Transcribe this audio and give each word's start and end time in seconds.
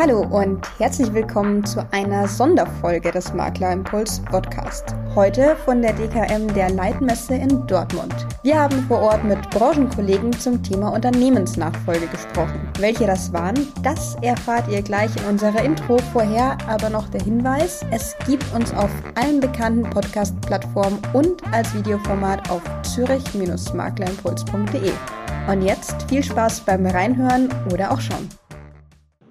Hallo 0.00 0.24
und 0.30 0.66
herzlich 0.78 1.12
willkommen 1.12 1.62
zu 1.62 1.86
einer 1.90 2.26
Sonderfolge 2.26 3.10
des 3.10 3.34
Maklerimpuls 3.34 4.22
Podcast. 4.30 4.94
Heute 5.14 5.56
von 5.56 5.82
der 5.82 5.92
DKM 5.92 6.54
der 6.54 6.70
Leitmesse 6.70 7.34
in 7.34 7.66
Dortmund. 7.66 8.14
Wir 8.42 8.58
haben 8.58 8.82
vor 8.88 9.00
Ort 9.00 9.22
mit 9.24 9.38
Branchenkollegen 9.50 10.32
zum 10.32 10.62
Thema 10.62 10.94
Unternehmensnachfolge 10.94 12.06
gesprochen. 12.06 12.66
Welche 12.78 13.06
das 13.06 13.30
waren, 13.34 13.68
das 13.82 14.16
erfahrt 14.22 14.70
ihr 14.70 14.80
gleich 14.80 15.14
in 15.18 15.24
unserer 15.24 15.62
Intro. 15.62 15.98
Vorher 16.14 16.56
aber 16.66 16.88
noch 16.88 17.10
der 17.10 17.22
Hinweis, 17.22 17.84
es 17.90 18.16
gibt 18.26 18.50
uns 18.54 18.72
auf 18.72 18.88
allen 19.16 19.40
bekannten 19.40 19.82
Podcast-Plattformen 19.90 20.98
und 21.12 21.42
als 21.52 21.74
Videoformat 21.74 22.50
auf 22.50 22.62
zürich-maklerimpuls.de. 22.84 24.92
Und 25.46 25.60
jetzt 25.60 26.08
viel 26.08 26.24
Spaß 26.24 26.60
beim 26.60 26.86
Reinhören 26.86 27.50
oder 27.70 27.90
auch 27.90 28.00
schauen. 28.00 28.39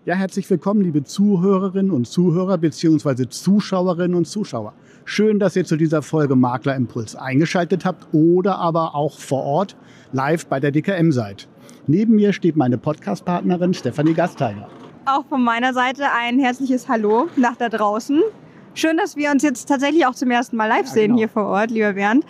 Ja, 0.05 0.15
herzlich 0.15 0.49
willkommen, 0.49 0.81
liebe 0.81 1.03
Zuhörerinnen 1.03 1.91
und 1.91 2.07
Zuhörer 2.07 2.57
bzw. 2.57 3.27
Zuschauerinnen 3.27 4.15
und 4.15 4.25
Zuschauer. 4.25 4.73
Schön, 5.03 5.39
dass 5.39 5.57
ihr 5.57 5.65
zu 5.65 5.75
dieser 5.75 6.01
Folge 6.01 6.37
Maklerimpuls 6.37 7.17
eingeschaltet 7.17 7.83
habt 7.83 8.07
oder 8.13 8.59
aber 8.59 8.95
auch 8.95 9.19
vor 9.19 9.43
Ort 9.43 9.75
live 10.13 10.45
bei 10.45 10.61
der 10.61 10.71
DKM 10.71 11.11
seid. 11.11 11.49
Neben 11.85 12.15
mir 12.15 12.31
steht 12.31 12.55
meine 12.55 12.77
Podcastpartnerin 12.77 13.73
Stefanie 13.73 14.13
Gasteiger. 14.13 14.69
Auch 15.05 15.25
von 15.25 15.43
meiner 15.43 15.73
Seite 15.73 16.05
ein 16.17 16.39
herzliches 16.39 16.87
Hallo 16.87 17.27
nach 17.35 17.57
da 17.57 17.67
draußen. 17.67 18.21
Schön, 18.75 18.95
dass 18.95 19.17
wir 19.17 19.31
uns 19.31 19.43
jetzt 19.43 19.67
tatsächlich 19.67 20.05
auch 20.05 20.15
zum 20.15 20.31
ersten 20.31 20.55
Mal 20.55 20.67
live 20.67 20.85
ja, 20.85 20.93
sehen 20.93 21.07
genau. 21.07 21.17
hier 21.17 21.29
vor 21.29 21.45
Ort, 21.47 21.71
lieber 21.71 21.91
Bernd. 21.91 22.25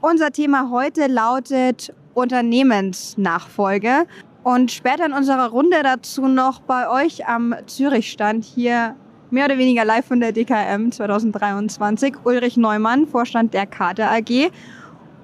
Unser 0.00 0.32
Thema 0.32 0.68
heute 0.72 1.06
lautet 1.06 1.94
Unternehmensnachfolge. 2.14 4.06
Und 4.44 4.70
später 4.70 5.06
in 5.06 5.14
unserer 5.14 5.48
Runde 5.48 5.78
dazu 5.82 6.28
noch 6.28 6.60
bei 6.60 6.88
euch 6.88 7.26
am 7.26 7.54
Zürich-Stand 7.66 8.44
hier 8.44 8.94
mehr 9.30 9.46
oder 9.46 9.56
weniger 9.56 9.86
live 9.86 10.04
von 10.04 10.20
der 10.20 10.32
DKM 10.32 10.90
2023 10.90 12.16
Ulrich 12.24 12.58
Neumann, 12.58 13.06
Vorstand 13.06 13.54
der 13.54 13.64
Karte 13.64 14.06
AG. 14.06 14.50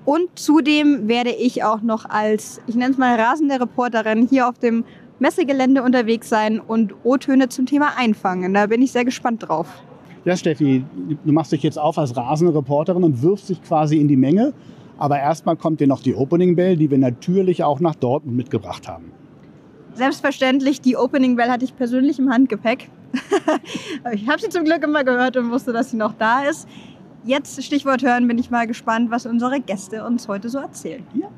Und 0.07 0.31
zudem 0.37 1.07
werde 1.07 1.31
ich 1.31 1.63
auch 1.63 1.83
noch 1.83 2.07
als, 2.07 2.63
ich 2.67 2.75
nenne 2.75 2.93
es 2.93 2.99
mal 2.99 3.15
rasende 3.21 3.61
Reporterin, 3.61 4.27
hier 4.27 4.49
auf 4.49 4.59
dem 4.59 4.85
Messegelände 5.19 5.83
unterwegs 5.83 6.31
sein 6.31 6.59
und 6.59 6.95
O-Töne 7.05 7.51
zum 7.51 7.67
Thema 7.67 7.99
einfangen. 7.99 8.55
Da 8.55 8.67
bin 8.69 8.81
ich 8.81 8.91
sehr 8.91 9.05
gespannt 9.05 9.47
drauf. 9.47 9.69
Ja, 10.25 10.35
Steffi, 10.35 10.83
du 11.25 11.33
machst 11.33 11.53
dich 11.53 11.63
jetzt 11.63 11.79
auf 11.79 11.99
als 11.99 12.17
rasende 12.17 12.55
Reporterin 12.55 13.05
und 13.05 13.23
wirfst 13.23 13.51
dich 13.51 13.63
quasi 13.63 13.99
in 13.99 14.09
die 14.09 14.17
Menge. 14.17 14.55
Aber 15.01 15.19
erstmal 15.19 15.57
kommt 15.57 15.81
dir 15.81 15.87
noch 15.87 16.03
die 16.03 16.15
Opening 16.15 16.57
Bell, 16.57 16.77
die 16.77 16.91
wir 16.91 16.99
natürlich 16.99 17.65
auch 17.65 17.81
nach 17.81 17.95
Dortmund 17.95 18.37
mitgebracht 18.37 18.87
haben. 18.87 19.13
Selbstverständlich, 19.95 20.83
die 20.83 20.95
Opening 20.95 21.37
Bell 21.37 21.49
hatte 21.49 21.65
ich 21.65 21.75
persönlich 21.75 22.19
im 22.19 22.31
Handgepäck. 22.31 22.91
ich 24.13 24.29
habe 24.29 24.41
sie 24.43 24.51
zum 24.51 24.65
Glück 24.65 24.85
immer 24.85 25.03
gehört 25.03 25.39
und 25.39 25.51
wusste, 25.51 25.73
dass 25.73 25.91
sie 25.91 25.97
noch 25.97 26.13
da 26.13 26.43
ist. 26.43 26.69
Jetzt 27.25 27.63
Stichwort 27.65 28.03
hören, 28.03 28.29
bin 28.29 28.37
ich 28.37 28.51
mal 28.51 28.67
gespannt, 28.67 29.11
was 29.11 29.25
unsere 29.25 29.61
Gäste 29.61 30.05
uns 30.05 30.29
heute 30.29 30.51
so 30.51 30.59
erzählen. 30.59 31.03
Ja. 31.15 31.29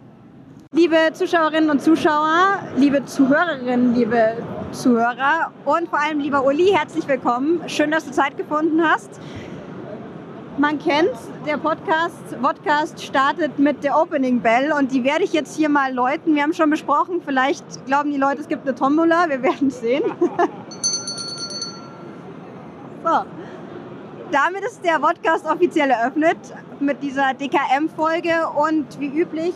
Liebe 0.74 0.96
Zuschauerinnen 1.12 1.70
und 1.70 1.82
Zuschauer, 1.82 2.58
liebe 2.76 3.04
Zuhörerinnen, 3.04 3.94
liebe 3.94 4.38
Zuhörer 4.72 5.52
und 5.66 5.88
vor 5.88 6.00
allem 6.00 6.18
lieber 6.18 6.44
Uli, 6.44 6.72
herzlich 6.72 7.06
willkommen. 7.06 7.60
Schön, 7.68 7.92
dass 7.92 8.06
du 8.06 8.10
Zeit 8.10 8.36
gefunden 8.36 8.82
hast. 8.82 9.20
Man 10.58 10.78
kennt, 10.78 11.10
der 11.46 11.56
Podcast, 11.56 12.40
Podcast 12.42 13.02
startet 13.02 13.58
mit 13.58 13.82
der 13.82 13.98
Opening 13.98 14.40
Bell 14.40 14.70
und 14.72 14.92
die 14.92 15.02
werde 15.02 15.24
ich 15.24 15.32
jetzt 15.32 15.56
hier 15.56 15.70
mal 15.70 15.94
läuten. 15.94 16.34
Wir 16.34 16.42
haben 16.42 16.52
schon 16.52 16.68
besprochen, 16.68 17.22
vielleicht 17.24 17.86
glauben 17.86 18.12
die 18.12 18.18
Leute, 18.18 18.42
es 18.42 18.48
gibt 18.48 18.66
eine 18.66 18.74
Tombola, 18.74 19.30
wir 19.30 19.42
werden 19.42 19.68
es 19.68 19.80
sehen. 19.80 20.02
so. 23.02 23.24
Damit 24.30 24.62
ist 24.64 24.84
der 24.84 24.98
Podcast 24.98 25.46
offiziell 25.46 25.90
eröffnet 25.90 26.36
mit 26.80 27.02
dieser 27.02 27.32
DKM-Folge 27.32 28.48
und 28.54 29.00
wie 29.00 29.08
üblich 29.08 29.54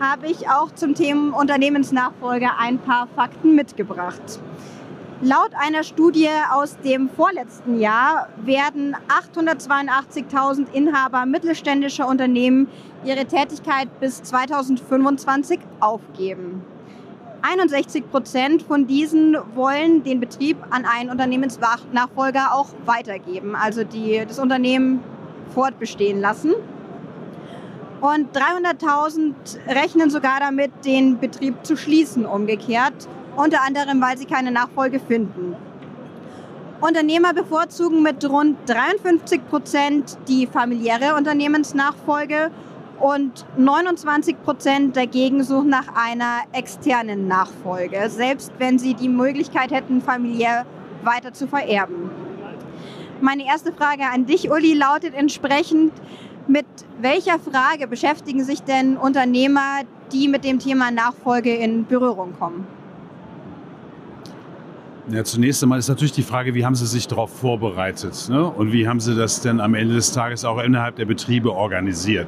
habe 0.00 0.26
ich 0.26 0.48
auch 0.48 0.72
zum 0.72 0.96
Thema 0.96 1.38
Unternehmensnachfolge 1.38 2.48
ein 2.58 2.78
paar 2.78 3.06
Fakten 3.14 3.54
mitgebracht. 3.54 4.40
Laut 5.20 5.50
einer 5.56 5.84
Studie 5.84 6.28
aus 6.52 6.76
dem 6.78 7.08
vorletzten 7.08 7.78
Jahr 7.78 8.28
werden 8.44 8.96
882.000 9.08 10.72
Inhaber 10.72 11.24
mittelständischer 11.24 12.08
Unternehmen 12.08 12.66
ihre 13.04 13.24
Tätigkeit 13.24 13.88
bis 14.00 14.22
2025 14.24 15.60
aufgeben. 15.78 16.64
61 17.42 18.10
Prozent 18.10 18.62
von 18.62 18.88
diesen 18.88 19.36
wollen 19.54 20.02
den 20.02 20.18
Betrieb 20.18 20.56
an 20.70 20.84
einen 20.84 21.10
Unternehmensnachfolger 21.10 22.52
auch 22.52 22.70
weitergeben, 22.84 23.54
also 23.54 23.84
die, 23.84 24.24
das 24.26 24.40
Unternehmen 24.40 25.00
fortbestehen 25.54 26.20
lassen. 26.20 26.54
Und 28.00 28.36
300.000 28.36 29.34
rechnen 29.68 30.10
sogar 30.10 30.40
damit, 30.40 30.72
den 30.84 31.18
Betrieb 31.20 31.64
zu 31.64 31.76
schließen, 31.76 32.26
umgekehrt 32.26 33.08
unter 33.36 33.62
anderem, 33.62 34.00
weil 34.00 34.16
sie 34.18 34.26
keine 34.26 34.50
Nachfolge 34.50 35.00
finden. 35.00 35.56
Unternehmer 36.80 37.32
bevorzugen 37.32 38.02
mit 38.02 38.28
rund 38.28 38.58
53 38.66 39.46
Prozent 39.48 40.18
die 40.28 40.46
familiäre 40.46 41.14
Unternehmensnachfolge 41.16 42.50
und 43.00 43.46
29 43.56 44.42
Prozent 44.42 44.96
dagegen 44.96 45.42
suchen 45.42 45.70
nach 45.70 45.88
einer 45.94 46.40
externen 46.52 47.26
Nachfolge, 47.26 48.08
selbst 48.10 48.52
wenn 48.58 48.78
sie 48.78 48.94
die 48.94 49.08
Möglichkeit 49.08 49.70
hätten, 49.72 50.00
familiär 50.00 50.66
weiter 51.02 51.32
zu 51.32 51.46
vererben. 51.46 52.10
Meine 53.20 53.46
erste 53.46 53.72
Frage 53.72 54.04
an 54.12 54.26
dich, 54.26 54.50
Uli, 54.50 54.74
lautet 54.74 55.14
entsprechend, 55.14 55.92
mit 56.46 56.66
welcher 57.00 57.38
Frage 57.38 57.86
beschäftigen 57.86 58.44
sich 58.44 58.62
denn 58.62 58.98
Unternehmer, 58.98 59.80
die 60.12 60.28
mit 60.28 60.44
dem 60.44 60.58
Thema 60.58 60.90
Nachfolge 60.90 61.54
in 61.54 61.86
Berührung 61.86 62.34
kommen? 62.38 62.66
Ja, 65.10 65.22
zunächst 65.22 65.62
einmal 65.62 65.78
ist 65.78 65.88
natürlich 65.88 66.12
die 66.12 66.22
Frage, 66.22 66.54
wie 66.54 66.64
haben 66.64 66.74
Sie 66.74 66.86
sich 66.86 67.06
darauf 67.06 67.30
vorbereitet 67.30 68.26
ne? 68.30 68.42
und 68.48 68.72
wie 68.72 68.88
haben 68.88 69.00
Sie 69.00 69.14
das 69.14 69.42
denn 69.42 69.60
am 69.60 69.74
Ende 69.74 69.94
des 69.94 70.12
Tages 70.12 70.46
auch 70.46 70.58
innerhalb 70.58 70.96
der 70.96 71.04
Betriebe 71.04 71.52
organisiert. 71.52 72.26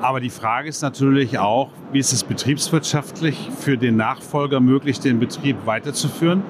Aber 0.00 0.18
die 0.18 0.30
Frage 0.30 0.68
ist 0.68 0.82
natürlich 0.82 1.38
auch, 1.38 1.70
wie 1.92 2.00
ist 2.00 2.12
es 2.12 2.24
betriebswirtschaftlich 2.24 3.48
für 3.60 3.78
den 3.78 3.96
Nachfolger 3.96 4.58
möglich, 4.58 4.98
den 4.98 5.20
Betrieb 5.20 5.56
weiterzuführen 5.66 6.42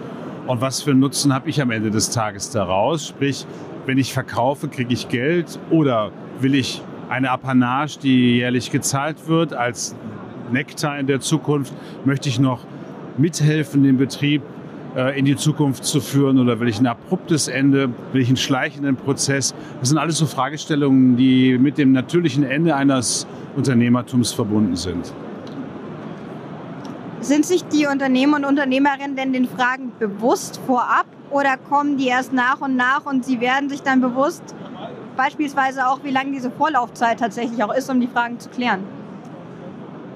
und 0.47 0.63
was 0.63 0.81
für 0.81 0.93
einen 0.93 1.01
Nutzen 1.01 1.35
habe 1.35 1.51
ich 1.51 1.61
am 1.61 1.71
Ende 1.71 1.91
des 1.91 2.09
Tages 2.09 2.49
daraus? 2.49 3.07
Sprich, 3.07 3.45
wenn 3.85 3.99
ich 3.99 4.15
verkaufe, 4.15 4.69
kriege 4.69 4.95
ich 4.95 5.09
Geld 5.09 5.59
oder 5.71 6.11
will 6.41 6.55
ich 6.55 6.81
eine 7.11 7.31
Apanage, 7.31 7.99
die 8.03 8.37
jährlich 8.39 8.71
gezahlt 8.71 9.29
wird, 9.29 9.53
als 9.53 9.95
Nektar 10.51 10.99
in 10.99 11.07
der 11.07 11.21
Zukunft, 11.21 11.75
möchte 12.07 12.31
ich 12.31 12.39
noch 12.39 12.61
mithelfen, 13.19 13.83
den 13.83 13.99
Betrieb 13.99 14.43
in 15.17 15.25
die 15.25 15.35
Zukunft 15.37 15.85
zu 15.85 16.01
führen 16.01 16.39
oder 16.39 16.61
will 16.61 16.69
ich 16.69 16.79
ein 16.79 16.87
abruptes 16.87 17.49
Ende, 17.49 17.91
will 18.13 18.23
ich 18.23 18.29
einen 18.29 18.37
schleichenden 18.37 18.97
Prozess? 18.97 19.55
Das 19.81 19.89
sind 19.89 19.99
alles 19.99 20.19
so 20.19 20.27
Fragestellungen, 20.27 21.17
die 21.17 21.59
mit 21.59 21.79
dem 21.79 21.93
natürlichen 21.93 22.45
Ende 22.45 22.77
eines 22.77 23.27
Unternehmertums 23.57 24.33
verbunden 24.33 24.77
sind. 24.77 25.13
Sind 27.21 27.45
sich 27.45 27.65
die 27.65 27.87
Unternehmer 27.87 28.37
und 28.37 28.45
Unternehmerinnen 28.45 29.17
denn 29.17 29.33
den 29.33 29.49
Fragen 29.49 29.93
bewusst 29.99 30.61
vorab 30.67 31.07
oder 31.31 31.57
kommen 31.57 31.97
die 31.97 32.07
erst 32.07 32.33
nach 32.33 32.61
und 32.61 32.77
nach 32.77 33.05
und 33.07 33.25
sie 33.25 33.41
werden 33.41 33.69
sich 33.69 33.83
dann 33.83 34.01
bewusst, 34.01 34.43
beispielsweise 35.17 35.89
auch, 35.89 36.05
wie 36.05 36.11
lange 36.11 36.33
diese 36.33 36.51
Vorlaufzeit 36.51 37.19
tatsächlich 37.19 37.63
auch 37.65 37.75
ist, 37.75 37.91
um 37.91 38.01
die 38.01 38.07
Fragen 38.07 38.39
zu 38.39 38.49
klären? 38.49 38.81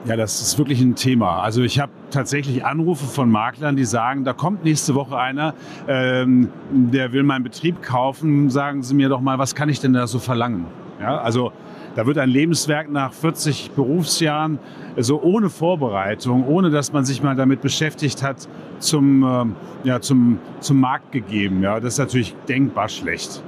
Ja, 0.05 0.17
das 0.17 0.41
ist 0.41 0.59
wirklich 0.59 0.81
ein 0.81 0.95
Thema. 0.95 1.43
Also 1.43 1.63
ich 1.63 1.81
habe 1.81 1.93
tatsächlich 2.11 2.65
Anrufe 2.65 3.05
von 3.05 3.31
Maklern, 3.31 3.77
die 3.77 3.85
sagen, 3.85 4.25
da 4.25 4.33
kommt 4.33 4.65
nächste 4.65 4.95
Woche 4.95 5.19
einer, 5.19 5.55
ähm, 5.87 6.49
der 6.71 7.13
will 7.13 7.25
meinen 7.25 7.43
Betrieb 7.43 7.83
kaufen. 7.83 8.49
Sagen 8.49 8.83
Sie 8.83 8.95
mir 8.95 9.09
doch 9.09 9.21
mal, 9.21 9.39
was 9.39 9.55
kann 9.55 9.69
ich 9.69 9.81
denn 9.81 9.93
da 9.93 10.07
so 10.07 10.19
verlangen? 10.19 10.67
Ja, 11.01 11.19
also 11.19 11.53
da 11.95 12.07
wird 12.07 12.19
ein 12.19 12.29
Lebenswerk 12.29 12.91
nach 12.91 13.13
40 13.13 13.73
Berufsjahren 13.73 14.59
so 14.97 15.21
ohne 15.21 15.51
Vorbereitung, 15.51 16.47
ohne 16.47 16.71
dass 16.71 16.93
man 16.93 17.05
sich 17.05 17.23
mal 17.23 17.35
damit 17.35 17.61
beschäftigt 17.61 18.23
hat, 18.23 18.49
zum, 18.79 19.23
äh, 19.23 19.89
ja, 19.89 20.01
zum, 20.01 20.39
zum 20.61 20.81
Markt 20.81 21.13
gegeben. 21.13 21.63
Ja, 21.63 21.81
das 21.81 21.95
ist 21.95 21.99
natürlich 21.99 22.35
denkbar 22.49 22.89
schlecht. 22.89 23.43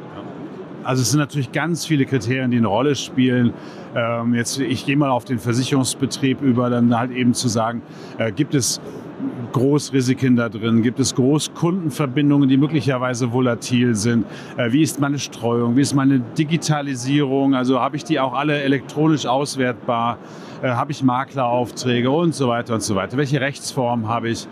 Also 0.83 1.03
es 1.03 1.11
sind 1.11 1.21
natürlich 1.21 1.53
ganz 1.53 1.85
viele 1.85 2.07
Kriterien, 2.07 2.51
die 2.51 2.57
eine 2.57 2.67
Rolle 2.67 2.95
spielen. 2.95 3.53
Ähm, 3.95 4.35
jetzt, 4.35 4.59
ich 4.59 4.87
gehe 4.87 4.97
mal 4.97 5.11
auf 5.11 5.25
den 5.25 5.39
Versicherungsbetrieb 5.39 6.41
über, 6.41 6.71
dann 6.71 6.97
halt 6.97 7.11
eben 7.11 7.35
zu 7.35 7.49
sagen, 7.49 7.83
äh, 8.19 8.33
gibt 8.33 8.55
es 8.55 8.81
Großrisiken 9.53 10.37
da 10.37 10.49
drin? 10.49 10.83
Gibt 10.83 11.01
es 11.01 11.15
Großkundenverbindungen, 11.15 12.49
die 12.49 12.57
möglicherweise 12.57 13.33
volatil 13.33 13.95
sind? 13.95 14.25
Äh, 14.57 14.73
wie 14.73 14.83
ist 14.83 15.01
meine 15.01 15.19
Streuung? 15.19 15.77
Wie 15.77 15.83
ist 15.83 15.95
meine 15.95 16.21
Digitalisierung? 16.21 17.55
Also 17.55 17.81
habe 17.81 17.97
ich 17.97 18.05
die 18.05 18.19
auch 18.21 18.33
alle 18.33 18.63
elektronisch 18.63 19.27
auswertbar? 19.27 20.19
Äh, 20.63 20.69
habe 20.69 20.93
ich 20.93 21.03
Makleraufträge 21.03 22.11
und 22.11 22.35
so 22.35 22.49
weiter 22.49 22.75
und 22.75 22.83
so 22.83 22.95
weiter? 22.95 23.17
Welche 23.17 23.41
Rechtsform 23.41 24.09
habe 24.09 24.31
ich? 24.31 24.47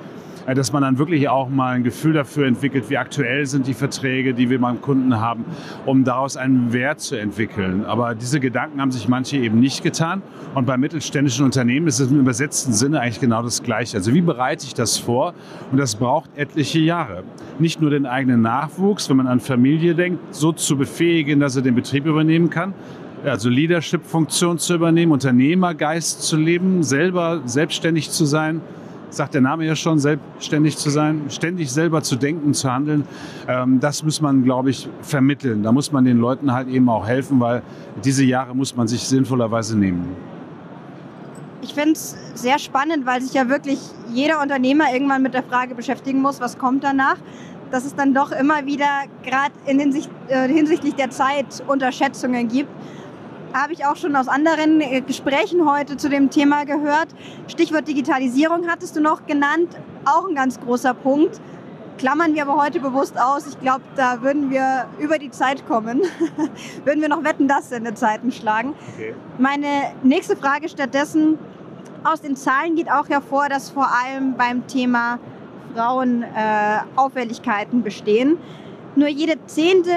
Äh, 0.48 0.54
dass 0.54 0.72
man 0.72 0.82
dann 0.82 0.98
wirklich 0.98 1.28
auch 1.28 1.48
mal 1.48 1.74
ein 1.74 1.84
Gefühl 1.84 2.14
dafür 2.14 2.46
entwickelt, 2.46 2.88
wie 2.88 2.96
aktuell 2.96 3.44
sind 3.46 3.66
die 3.66 3.74
Verträge, 3.74 4.32
die 4.32 4.48
wir 4.48 4.60
beim 4.60 4.80
Kunden 4.80 5.20
haben, 5.20 5.44
um 5.84 6.04
daraus 6.04 6.36
einen 6.36 6.72
Wert 6.72 7.00
zu 7.00 7.16
entwickeln. 7.16 7.84
Aber 7.84 8.14
diese 8.14 8.40
Gedanken 8.40 8.80
haben 8.80 8.90
sich 8.90 9.08
manche 9.08 9.36
eben 9.36 9.60
nicht 9.60 9.82
getan. 9.82 10.22
Und 10.54 10.64
bei 10.64 10.78
mittelständischen 10.78 11.44
Unternehmen 11.44 11.86
ist 11.86 12.00
es 12.00 12.10
im 12.10 12.18
übersetzten 12.18 12.72
Sinne 12.72 13.00
eigentlich 13.00 13.20
genau 13.20 13.42
das 13.42 13.62
Gleiche. 13.62 13.98
Also 13.98 14.14
wie 14.14 14.22
bereite 14.22 14.64
ich 14.64 14.74
das 14.74 14.96
vor? 14.96 15.34
Und 15.70 15.78
das 15.78 15.96
braucht 15.96 16.30
etliche 16.36 16.78
Jahre. 16.78 17.24
Nicht 17.58 17.80
nur 17.80 17.90
den 17.90 18.06
eigenen 18.06 18.40
Nachwuchs, 18.40 19.10
wenn 19.10 19.18
man 19.18 19.26
an 19.26 19.40
Familie 19.40 19.94
denkt, 19.94 20.34
so 20.34 20.52
zu 20.52 20.76
befähigen, 20.76 21.40
dass 21.40 21.56
er 21.56 21.62
den 21.62 21.74
Betrieb 21.74 22.06
übernehmen 22.06 22.48
kann, 22.48 22.72
also 23.24 23.48
Leadership-Funktion 23.50 24.58
zu 24.58 24.74
übernehmen, 24.74 25.12
Unternehmergeist 25.12 26.22
zu 26.22 26.36
leben, 26.36 26.82
selber 26.82 27.42
selbstständig 27.44 28.10
zu 28.10 28.24
sein, 28.24 28.60
sagt 29.10 29.34
der 29.34 29.40
Name 29.40 29.64
ja 29.64 29.76
schon, 29.76 29.98
selbstständig 29.98 30.76
zu 30.76 30.90
sein, 30.90 31.22
ständig 31.28 31.70
selber 31.72 32.02
zu 32.02 32.16
denken, 32.16 32.54
zu 32.54 32.72
handeln. 32.72 33.04
Ähm, 33.46 33.80
das 33.80 34.02
muss 34.02 34.20
man, 34.20 34.44
glaube 34.44 34.70
ich, 34.70 34.88
vermitteln. 35.02 35.62
Da 35.62 35.72
muss 35.72 35.92
man 35.92 36.04
den 36.04 36.18
Leuten 36.18 36.52
halt 36.52 36.68
eben 36.68 36.88
auch 36.88 37.06
helfen, 37.06 37.40
weil 37.40 37.62
diese 38.04 38.24
Jahre 38.24 38.54
muss 38.54 38.76
man 38.76 38.88
sich 38.88 39.02
sinnvollerweise 39.02 39.76
nehmen. 39.76 40.16
Ich 41.60 41.74
finde 41.74 41.92
es 41.92 42.16
sehr 42.34 42.58
spannend, 42.58 43.04
weil 43.04 43.20
sich 43.20 43.34
ja 43.34 43.48
wirklich 43.48 43.78
jeder 44.12 44.40
Unternehmer 44.40 44.92
irgendwann 44.92 45.22
mit 45.22 45.34
der 45.34 45.42
Frage 45.42 45.74
beschäftigen 45.74 46.22
muss, 46.22 46.40
was 46.40 46.56
kommt 46.58 46.84
danach. 46.84 47.16
Dass 47.70 47.84
es 47.84 47.94
dann 47.94 48.14
doch 48.14 48.32
immer 48.32 48.64
wieder 48.64 48.86
gerade 49.22 49.52
äh, 49.66 50.48
hinsichtlich 50.48 50.94
der 50.94 51.10
Zeit 51.10 51.62
Unterschätzungen 51.66 52.48
gibt 52.48 52.70
habe 53.52 53.72
ich 53.72 53.84
auch 53.84 53.96
schon 53.96 54.14
aus 54.16 54.28
anderen 54.28 54.80
äh, 54.80 55.00
Gesprächen 55.00 55.70
heute 55.70 55.96
zu 55.96 56.08
dem 56.08 56.30
Thema 56.30 56.64
gehört. 56.64 57.08
Stichwort 57.46 57.88
Digitalisierung 57.88 58.68
hattest 58.68 58.96
du 58.96 59.00
noch 59.00 59.26
genannt, 59.26 59.76
auch 60.04 60.28
ein 60.28 60.34
ganz 60.34 60.60
großer 60.60 60.94
Punkt. 60.94 61.40
Klammern 61.98 62.34
wir 62.34 62.42
aber 62.42 62.62
heute 62.62 62.78
bewusst 62.78 63.20
aus. 63.20 63.46
Ich 63.48 63.60
glaube, 63.60 63.82
da 63.96 64.22
würden 64.22 64.50
wir 64.50 64.86
über 65.00 65.18
die 65.18 65.30
Zeit 65.30 65.66
kommen. 65.66 66.02
würden 66.84 67.00
wir 67.00 67.08
noch 67.08 67.24
wetten, 67.24 67.48
dass 67.48 67.70
Sendezeiten 67.70 68.30
schlagen. 68.30 68.74
Okay. 68.94 69.14
Meine 69.38 69.66
nächste 70.04 70.36
Frage 70.36 70.68
stattdessen, 70.68 71.38
aus 72.04 72.20
den 72.20 72.36
Zahlen 72.36 72.76
geht 72.76 72.90
auch 72.90 73.08
hervor, 73.08 73.48
dass 73.48 73.70
vor 73.70 73.88
allem 73.88 74.34
beim 74.34 74.66
Thema 74.68 75.18
Frauen 75.74 76.22
äh, 76.22 76.26
Auffälligkeiten 76.94 77.82
bestehen. 77.82 78.38
Nur, 78.96 79.08
jede 79.08 79.34
zehnte 79.46 79.92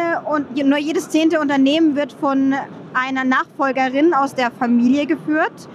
nur 0.53 0.77
jedes 0.77 1.09
zehnte 1.09 1.39
Unternehmen 1.39 1.95
wird 1.95 2.13
von 2.13 2.53
einer 2.93 3.23
Nachfolgerin 3.23 4.13
aus 4.13 4.35
der 4.35 4.51
Familie 4.51 5.05
geführt. 5.05 5.69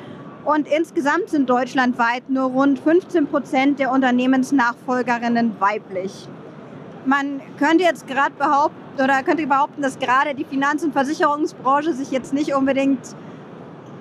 Und 0.45 0.69
insgesamt 0.69 1.31
sind 1.31 1.51
deutschlandweit 1.51 2.31
nur 2.31 2.45
rund 2.45 2.79
15 2.79 3.27
Prozent 3.27 3.81
der 3.81 3.91
Unternehmensnachfolgerinnen 3.91 5.57
weiblich. 5.59 6.29
Man 7.05 7.41
könnte 7.59 7.83
jetzt 7.85 8.07
gerade 8.07 8.33
behaupten, 8.39 8.77
oder 9.03 9.23
könnte 9.23 9.47
behaupten, 9.47 9.83
dass 9.83 9.99
gerade 9.99 10.35
die 10.35 10.45
Finanz- 10.45 10.85
und 10.85 10.93
Versicherungsbranche 10.93 11.95
sich 11.95 12.11
jetzt 12.11 12.33
nicht 12.33 12.55
unbedingt 12.55 13.01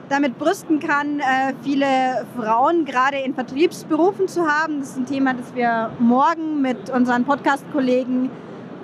damit 0.10 0.38
brüsten 0.38 0.80
kann, 0.80 1.20
äh, 1.20 1.54
viele 1.64 2.28
Frauen 2.38 2.86
gerade 2.86 3.18
in 3.18 3.34
Vertriebsberufen 3.34 4.28
zu 4.28 4.46
haben. 4.46 4.80
Das 4.80 4.90
ist 4.90 4.98
ein 4.98 5.06
Thema, 5.06 5.34
das 5.34 5.56
wir 5.56 5.92
morgen 6.00 6.62
mit 6.62 6.90
unseren 6.92 7.26
Podcast-Kollegen 7.26 8.30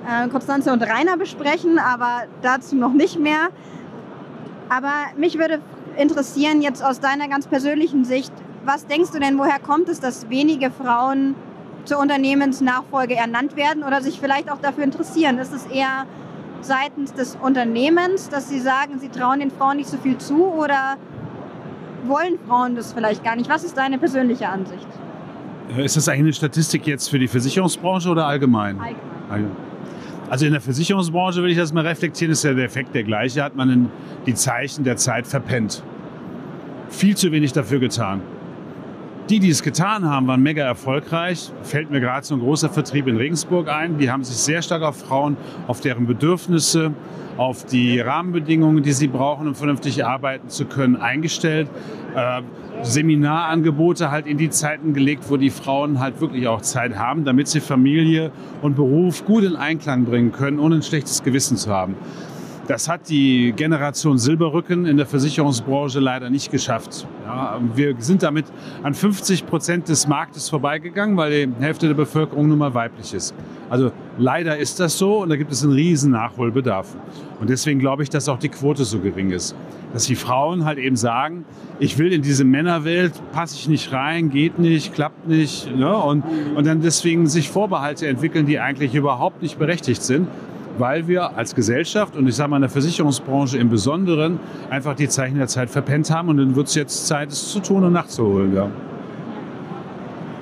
äh, 0.07 0.27
Konstanze 0.29 0.71
und 0.71 0.81
Rainer 0.81 1.17
besprechen, 1.17 1.79
aber 1.79 2.23
dazu 2.41 2.75
noch 2.75 2.93
nicht 2.93 3.19
mehr. 3.19 3.49
Aber 4.69 4.93
mich 5.17 5.37
würde 5.37 5.59
interessieren 5.97 6.61
jetzt 6.61 6.83
aus 6.83 6.99
deiner 6.99 7.27
ganz 7.27 7.47
persönlichen 7.47 8.05
Sicht, 8.05 8.31
was 8.65 8.85
denkst 8.85 9.11
du 9.11 9.19
denn, 9.19 9.37
woher 9.37 9.59
kommt 9.59 9.89
es, 9.89 9.99
dass 9.99 10.29
wenige 10.29 10.71
Frauen 10.71 11.35
zur 11.85 11.99
Unternehmensnachfolge 11.99 13.15
ernannt 13.15 13.55
werden 13.55 13.83
oder 13.83 14.01
sich 14.01 14.19
vielleicht 14.19 14.51
auch 14.51 14.59
dafür 14.59 14.83
interessieren? 14.83 15.39
Ist 15.39 15.53
es 15.53 15.65
eher 15.65 16.05
seitens 16.61 17.13
des 17.13 17.37
Unternehmens, 17.41 18.29
dass 18.29 18.49
sie 18.49 18.59
sagen, 18.59 18.99
sie 18.99 19.09
trauen 19.09 19.39
den 19.39 19.51
Frauen 19.51 19.77
nicht 19.77 19.89
so 19.89 19.97
viel 19.97 20.17
zu 20.17 20.45
oder 20.45 20.97
wollen 22.05 22.37
Frauen 22.47 22.75
das 22.75 22.93
vielleicht 22.93 23.23
gar 23.23 23.35
nicht? 23.35 23.49
Was 23.49 23.63
ist 23.63 23.77
deine 23.77 23.97
persönliche 23.97 24.47
Ansicht? 24.47 24.87
Ist 25.77 25.97
das 25.97 26.07
eigentlich 26.07 26.21
eine 26.21 26.33
Statistik 26.33 26.85
jetzt 26.85 27.09
für 27.09 27.17
die 27.17 27.27
Versicherungsbranche 27.27 28.09
oder 28.09 28.25
allgemein? 28.25 28.79
Allgemein. 28.79 28.95
allgemein. 29.29 29.70
Also 30.31 30.45
in 30.45 30.53
der 30.53 30.61
Versicherungsbranche 30.61 31.43
will 31.43 31.51
ich 31.51 31.57
das 31.57 31.73
mal 31.73 31.85
reflektieren, 31.85 32.31
ist 32.31 32.45
ja 32.45 32.53
der 32.53 32.63
Effekt 32.63 32.95
der 32.95 33.03
gleiche, 33.03 33.43
hat 33.43 33.57
man 33.57 33.91
die 34.25 34.33
Zeichen 34.33 34.85
der 34.85 34.95
Zeit 34.95 35.27
verpennt. 35.27 35.83
Viel 36.87 37.17
zu 37.17 37.33
wenig 37.33 37.51
dafür 37.51 37.79
getan. 37.81 38.21
Die, 39.29 39.39
die 39.39 39.49
es 39.49 39.63
getan 39.63 40.09
haben, 40.09 40.27
waren 40.27 40.41
mega 40.41 40.63
erfolgreich. 40.63 41.51
Fällt 41.63 41.89
mir 41.89 42.01
gerade 42.01 42.25
so 42.25 42.35
ein 42.35 42.41
großer 42.41 42.69
Vertrieb 42.69 43.07
in 43.07 43.15
Regensburg 43.15 43.69
ein. 43.69 43.97
Die 43.97 44.11
haben 44.11 44.23
sich 44.23 44.35
sehr 44.35 44.61
stark 44.61 44.81
auf 44.81 44.97
Frauen, 44.97 45.37
auf 45.67 45.79
deren 45.79 46.05
Bedürfnisse, 46.05 46.93
auf 47.37 47.65
die 47.65 47.99
Rahmenbedingungen, 47.99 48.83
die 48.83 48.91
sie 48.91 49.07
brauchen, 49.07 49.47
um 49.47 49.55
vernünftig 49.55 50.05
arbeiten 50.05 50.49
zu 50.49 50.65
können, 50.65 50.97
eingestellt. 50.97 51.69
Äh, 52.15 52.41
Seminarangebote 52.83 54.11
halt 54.11 54.25
in 54.25 54.37
die 54.37 54.49
Zeiten 54.49 54.93
gelegt, 54.93 55.29
wo 55.29 55.37
die 55.37 55.51
Frauen 55.51 55.99
halt 55.99 56.19
wirklich 56.19 56.47
auch 56.47 56.61
Zeit 56.61 56.97
haben, 56.97 57.23
damit 57.23 57.47
sie 57.47 57.59
Familie 57.59 58.31
und 58.61 58.75
Beruf 58.75 59.23
gut 59.25 59.43
in 59.43 59.55
Einklang 59.55 60.03
bringen 60.05 60.31
können, 60.31 60.59
ohne 60.59 60.75
ein 60.75 60.83
schlechtes 60.83 61.23
Gewissen 61.23 61.57
zu 61.57 61.71
haben. 61.71 61.95
Das 62.67 62.87
hat 62.87 63.09
die 63.09 63.53
Generation 63.55 64.17
Silberrücken 64.17 64.85
in 64.85 64.97
der 64.97 65.07
Versicherungsbranche 65.07 65.99
leider 65.99 66.29
nicht 66.29 66.51
geschafft. 66.51 67.07
Ja, 67.25 67.59
wir 67.75 67.95
sind 67.97 68.21
damit 68.21 68.45
an 68.83 68.93
50 68.93 69.47
Prozent 69.47 69.89
des 69.89 70.07
Marktes 70.07 70.47
vorbeigegangen, 70.47 71.17
weil 71.17 71.47
die 71.47 71.53
Hälfte 71.63 71.87
der 71.87 71.95
Bevölkerung 71.95 72.47
nun 72.47 72.59
mal 72.59 72.73
weiblich 72.73 73.13
ist. 73.13 73.33
Also 73.69 73.91
leider 74.17 74.57
ist 74.57 74.79
das 74.79 74.97
so 74.97 75.23
und 75.23 75.29
da 75.29 75.37
gibt 75.37 75.51
es 75.51 75.63
einen 75.63 75.73
riesen 75.73 76.11
Nachholbedarf. 76.11 76.95
Und 77.39 77.49
deswegen 77.49 77.79
glaube 77.79 78.03
ich, 78.03 78.09
dass 78.09 78.29
auch 78.29 78.37
die 78.37 78.49
Quote 78.49 78.85
so 78.85 78.99
gering 78.99 79.31
ist. 79.31 79.55
Dass 79.93 80.05
die 80.05 80.15
Frauen 80.15 80.63
halt 80.63 80.77
eben 80.77 80.95
sagen, 80.95 81.45
ich 81.79 81.97
will 81.97 82.13
in 82.13 82.21
diese 82.21 82.45
Männerwelt, 82.45 83.13
passe 83.31 83.55
ich 83.57 83.67
nicht 83.67 83.91
rein, 83.91 84.29
geht 84.29 84.59
nicht, 84.59 84.93
klappt 84.93 85.27
nicht. 85.27 85.75
Ne? 85.75 85.93
Und, 85.95 86.23
und 86.55 86.67
dann 86.67 86.81
deswegen 86.81 87.27
sich 87.27 87.49
Vorbehalte 87.49 88.07
entwickeln, 88.07 88.45
die 88.45 88.59
eigentlich 88.59 88.93
überhaupt 88.93 89.41
nicht 89.41 89.57
berechtigt 89.57 90.03
sind 90.03 90.27
weil 90.77 91.07
wir 91.07 91.37
als 91.37 91.55
Gesellschaft 91.55 92.15
und 92.15 92.27
ich 92.27 92.35
sage 92.35 92.49
mal 92.49 92.57
in 92.57 92.61
der 92.61 92.69
Versicherungsbranche 92.69 93.57
im 93.57 93.69
Besonderen 93.69 94.39
einfach 94.69 94.95
die 94.95 95.09
Zeichen 95.09 95.37
der 95.37 95.47
Zeit 95.47 95.69
verpennt 95.69 96.09
haben 96.11 96.29
und 96.29 96.37
dann 96.37 96.55
wird 96.55 96.67
es 96.67 96.75
jetzt 96.75 97.07
Zeit, 97.07 97.31
es 97.31 97.51
zu 97.51 97.59
tun 97.59 97.83
und 97.83 97.93
nachzuholen. 97.93 98.55
Ja. 98.55 98.69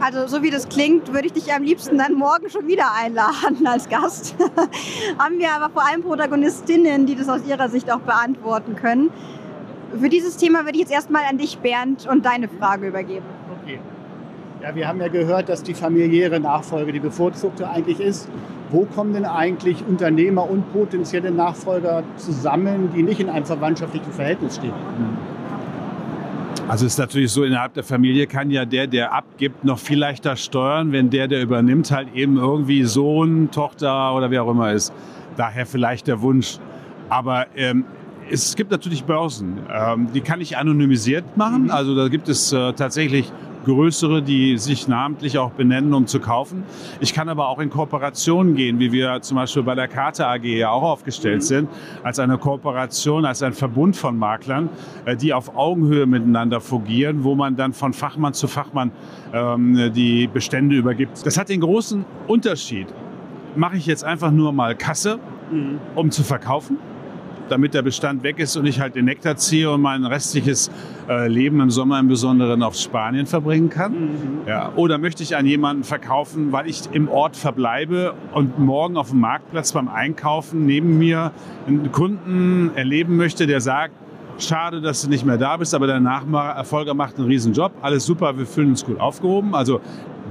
Also 0.02 0.28
so 0.28 0.42
wie 0.44 0.50
das 0.50 0.70
klingt, 0.70 1.14
würde 1.14 1.28
ich 1.28 1.34
dich 1.34 1.54
am 1.54 1.64
liebsten 1.64 1.98
dann 1.98 2.14
morgen 2.14 2.50
schon 2.50 2.68
wieder 2.68 2.86
einladen 2.96 3.68
als 3.68 3.90
Gast. 3.90 4.36
Haben 5.20 5.40
wir 5.40 5.52
aber 5.52 5.70
vor 5.72 5.86
allem 5.86 6.02
Protagonistinnen, 6.02 7.06
die 7.06 7.16
das 7.16 7.28
aus 7.28 7.46
ihrer 7.46 7.68
Sicht 7.68 7.92
auch 7.92 8.00
beantworten 8.00 8.76
können. 8.76 9.10
Für 10.00 10.08
dieses 10.08 10.38
Thema 10.38 10.60
würde 10.60 10.74
ich 10.74 10.82
jetzt 10.82 10.92
erstmal 10.92 11.24
an 11.30 11.38
dich, 11.38 11.58
Bernd, 11.58 12.08
und 12.08 12.26
deine 12.26 12.48
Frage 12.48 12.88
übergeben. 12.88 13.26
Okay. 13.62 13.80
Ja, 14.62 14.74
wir 14.74 14.88
haben 14.88 15.02
ja 15.02 15.08
gehört, 15.08 15.50
dass 15.50 15.64
die 15.64 15.74
familiäre 15.74 16.40
Nachfolge 16.40 16.94
die 16.94 17.00
bevorzugte 17.00 17.70
eigentlich 17.70 18.00
ist 18.00 18.30
wo 18.72 18.86
kommen 18.86 19.14
denn 19.14 19.26
eigentlich 19.26 19.84
Unternehmer 19.88 20.50
und 20.50 20.72
potenzielle 20.72 21.32
Nachfolger 21.32 22.04
zusammen, 22.18 22.92
die 22.96 23.04
nicht 23.04 23.20
in 23.20 23.30
einem 23.30 23.46
verwandtschaftlichen 23.46 24.12
Verhältnis 24.12 24.56
stehen? 24.56 24.74
Also 26.68 26.86
es 26.86 26.94
ist 26.94 27.00
natürlich 27.00 27.32
so, 27.32 27.44
innerhalb 27.44 27.74
der 27.74 27.84
Familie 27.84 28.28
kann 28.28 28.52
ja 28.52 28.64
der, 28.64 28.86
der 28.86 29.12
abgibt, 29.12 29.64
noch 29.64 29.80
viel 29.80 29.98
leichter 29.98 30.36
steuern, 30.36 30.92
wenn 30.92 31.10
der, 31.10 31.28
der 31.28 31.42
übernimmt, 31.42 31.90
halt 31.90 32.14
eben 32.14 32.38
irgendwie 32.38 32.84
Sohn, 32.84 33.50
Tochter 33.50 34.14
oder 34.14 34.30
wie 34.30 34.38
auch 34.38 34.52
immer 34.52 34.72
ist. 34.72 34.94
Daher 35.36 35.66
vielleicht 35.66 36.06
der 36.06 36.22
Wunsch. 36.22 36.60
Aber 37.10 37.48
ähm, 37.56 37.86
es 38.30 38.56
gibt 38.56 38.70
natürlich 38.70 39.04
Börsen, 39.04 39.58
ähm, 39.74 40.10
die 40.14 40.22
kann 40.22 40.42
ich 40.42 40.58
anonymisiert 40.58 41.38
machen. 41.38 41.64
Mhm. 41.64 41.72
Also 41.72 41.96
da 41.96 42.08
gibt 42.08 42.30
es 42.30 42.54
äh, 42.54 42.74
tatsächlich 42.74 43.32
größere, 43.66 44.22
die 44.22 44.58
sich 44.58 44.88
namentlich 44.88 45.38
auch 45.38 45.52
benennen, 45.52 45.94
um 45.94 46.08
zu 46.08 46.20
kaufen. 46.20 46.64
Ich 47.00 47.14
kann 47.14 47.30
aber 47.30 47.50
auch 47.50 47.60
in 47.60 47.70
Kooperationen 47.70 48.56
gehen, 48.56 48.80
wie 48.80 48.92
wir 48.92 49.22
zum 49.22 49.36
Beispiel 49.36 49.64
bei 49.64 49.76
der 49.76 49.88
Karte 49.88 50.28
AG 50.28 50.44
ja 50.44 50.70
auch 50.70 50.84
aufgestellt 50.84 51.38
mhm. 51.38 51.42
sind, 51.42 51.70
als 52.04 52.20
eine 52.20 52.38
Kooperation, 52.38 53.26
als 53.26 53.44
ein 53.44 53.54
Verbund 53.54 53.96
von 53.96 54.18
Maklern, 54.18 54.70
äh, 55.06 55.16
die 55.16 55.34
auf 55.34 55.56
Augenhöhe 55.56 56.06
miteinander 56.06 56.62
fungieren, 56.62 57.24
wo 57.24 57.36
man 57.36 57.56
dann 57.56 57.74
von 57.74 57.94
Fachmann 57.94 58.34
zu 58.34 58.48
Fachmann 58.48 58.92
ähm, 59.34 59.92
die 59.94 60.28
Bestände 60.28 60.76
übergibt. 60.76 61.26
Das 61.26 61.38
hat 61.38 61.50
den 61.50 61.62
großen 61.62 62.06
Unterschied. 62.28 62.88
Mache 63.56 63.78
ich 63.78 63.86
jetzt 63.86 64.04
einfach 64.04 64.32
nur 64.32 64.54
mal 64.54 64.76
Kasse, 64.76 65.20
mhm. 65.52 65.80
um 65.96 66.12
zu 66.12 66.24
verkaufen? 66.24 66.78
Damit 67.50 67.74
der 67.74 67.82
Bestand 67.82 68.24
weg 68.24 68.40
ist 68.40 68.56
und 68.56 68.66
ich 68.66 68.80
halt 68.80 68.96
den 68.96 69.06
Nektar 69.06 69.38
ziehe 69.38 69.70
und 69.72 69.82
mein 69.82 70.06
restliches 70.06 70.72
äh, 71.08 71.28
Leben 71.28 71.60
im 71.60 71.70
Sommer 71.70 72.00
im 72.00 72.08
Besonderen 72.08 72.64
auf 72.64 72.76
Spanien 72.76 73.26
verbringen 73.26 73.70
kann? 73.70 73.92
Mhm. 73.92 74.48
Ja. 74.48 74.72
Oder 74.76 74.98
möchte 74.98 75.24
ich 75.24 75.36
an 75.36 75.46
jemanden 75.46 75.84
verkaufen, 75.84 76.52
weil 76.52 76.70
ich 76.70 76.82
im 76.92 77.10
Ort 77.10 77.36
verbleibe 77.36 78.14
und 78.34 78.60
morgen 78.60 78.98
auf 78.98 79.10
dem 79.10 79.20
Marktplatz 79.20 79.72
beim 79.72 79.88
Einkaufen 79.88 80.66
neben 80.66 80.98
mir 80.98 81.32
einen 81.68 81.92
Kunden 81.92 82.72
erleben 82.76 83.18
möchte, 83.18 83.48
der 83.48 83.62
sagt, 83.62 83.94
Schade, 84.40 84.80
dass 84.80 85.02
du 85.02 85.10
nicht 85.10 85.26
mehr 85.26 85.38
da 85.38 85.58
bist, 85.58 85.76
aber 85.76 85.86
der 85.86 86.00
Nachfolger 86.00 86.94
macht 86.94 87.18
einen 87.18 87.28
riesen 87.28 87.52
Job. 87.52 87.74
Alles 87.82 88.06
super, 88.06 88.38
wir 88.38 88.46
fühlen 88.46 88.70
uns 88.70 88.86
gut 88.86 88.98
aufgehoben. 89.00 89.54
Also 89.54 89.82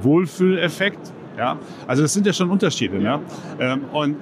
Wohlfühleffekt. 0.02 1.12
Ja? 1.36 1.58
Also 1.86 2.02
das 2.02 2.14
sind 2.14 2.26
ja 2.26 2.32
schon 2.32 2.50
Unterschiede. 2.50 2.98
Ne? 2.98 3.20
Ähm, 3.60 3.82
und 3.92 4.12
äh, 4.12 4.16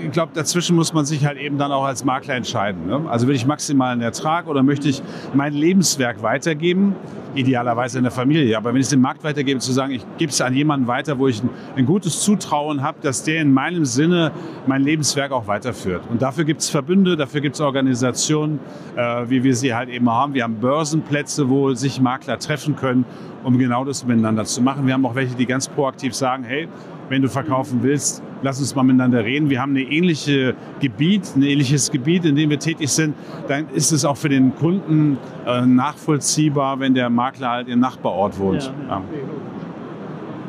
ich 0.00 0.10
glaube, 0.10 0.32
dazwischen 0.34 0.76
muss 0.76 0.92
man 0.92 1.04
sich 1.04 1.24
halt 1.24 1.38
eben 1.38 1.58
dann 1.58 1.72
auch 1.72 1.84
als 1.84 2.04
Makler 2.04 2.34
entscheiden. 2.34 2.86
Ne? 2.86 3.02
Also 3.08 3.26
will 3.28 3.34
ich 3.34 3.46
maximalen 3.46 4.00
Ertrag 4.00 4.46
oder 4.46 4.62
möchte 4.62 4.88
ich 4.88 5.02
mein 5.34 5.52
Lebenswerk 5.52 6.22
weitergeben? 6.22 6.94
Idealerweise 7.34 7.98
in 7.98 8.04
der 8.04 8.12
Familie. 8.12 8.56
Aber 8.56 8.70
wenn 8.70 8.76
ich 8.76 8.84
es 8.84 8.90
dem 8.90 9.00
Markt 9.00 9.24
weitergebe, 9.24 9.58
zu 9.58 9.72
sagen, 9.72 9.92
ich 9.92 10.04
gebe 10.18 10.30
es 10.30 10.40
an 10.42 10.54
jemanden 10.54 10.86
weiter, 10.86 11.18
wo 11.18 11.28
ich 11.28 11.42
ein, 11.42 11.48
ein 11.76 11.86
gutes 11.86 12.20
Zutrauen 12.20 12.82
habe, 12.82 12.98
dass 13.00 13.22
der 13.24 13.40
in 13.40 13.52
meinem 13.52 13.86
Sinne 13.86 14.32
mein 14.66 14.82
Lebenswerk 14.82 15.32
auch 15.32 15.46
weiterführt. 15.46 16.02
Und 16.10 16.20
dafür 16.20 16.44
gibt 16.44 16.60
es 16.60 16.68
Verbünde, 16.68 17.16
dafür 17.16 17.40
gibt 17.40 17.54
es 17.54 17.60
Organisationen, 17.62 18.60
äh, 18.96 19.24
wie 19.28 19.42
wir 19.44 19.56
sie 19.56 19.74
halt 19.74 19.88
eben 19.88 20.10
haben. 20.10 20.34
Wir 20.34 20.44
haben 20.44 20.56
Börsenplätze, 20.56 21.48
wo 21.48 21.72
sich 21.72 22.00
Makler 22.00 22.38
treffen 22.38 22.76
können, 22.76 23.06
um 23.44 23.56
genau 23.58 23.84
das 23.84 24.04
miteinander 24.04 24.44
zu 24.44 24.60
machen. 24.60 24.86
Wir 24.86 24.92
haben 24.92 25.06
auch 25.06 25.14
welche, 25.14 25.34
die 25.34 25.46
ganz 25.46 25.68
proaktiv 25.68 26.14
sagen, 26.14 26.44
hey, 26.44 26.68
wenn 27.08 27.22
du 27.22 27.28
verkaufen 27.28 27.82
willst, 27.82 28.22
lass 28.42 28.60
uns 28.60 28.74
mal 28.74 28.82
miteinander 28.82 29.24
reden. 29.24 29.48
Wir 29.50 29.60
haben 29.60 29.70
eine 29.70 29.82
ähnliche 29.82 30.54
Gebiet, 30.80 31.32
ein 31.36 31.42
ähnliches 31.42 31.90
Gebiet, 31.90 32.24
in 32.24 32.36
dem 32.36 32.50
wir 32.50 32.58
tätig 32.58 32.90
sind. 32.90 33.14
Dann 33.48 33.68
ist 33.72 33.92
es 33.92 34.04
auch 34.04 34.16
für 34.16 34.28
den 34.28 34.54
Kunden 34.54 35.18
äh, 35.46 35.64
nachvollziehbar, 35.64 36.80
wenn 36.80 36.94
der 36.94 37.08
Makler 37.10 37.50
halt 37.50 37.68
im 37.68 37.80
Nachbarort 37.80 38.38
wohnt. 38.38 38.72
Ja, 38.88 38.96
ja. 38.96 39.02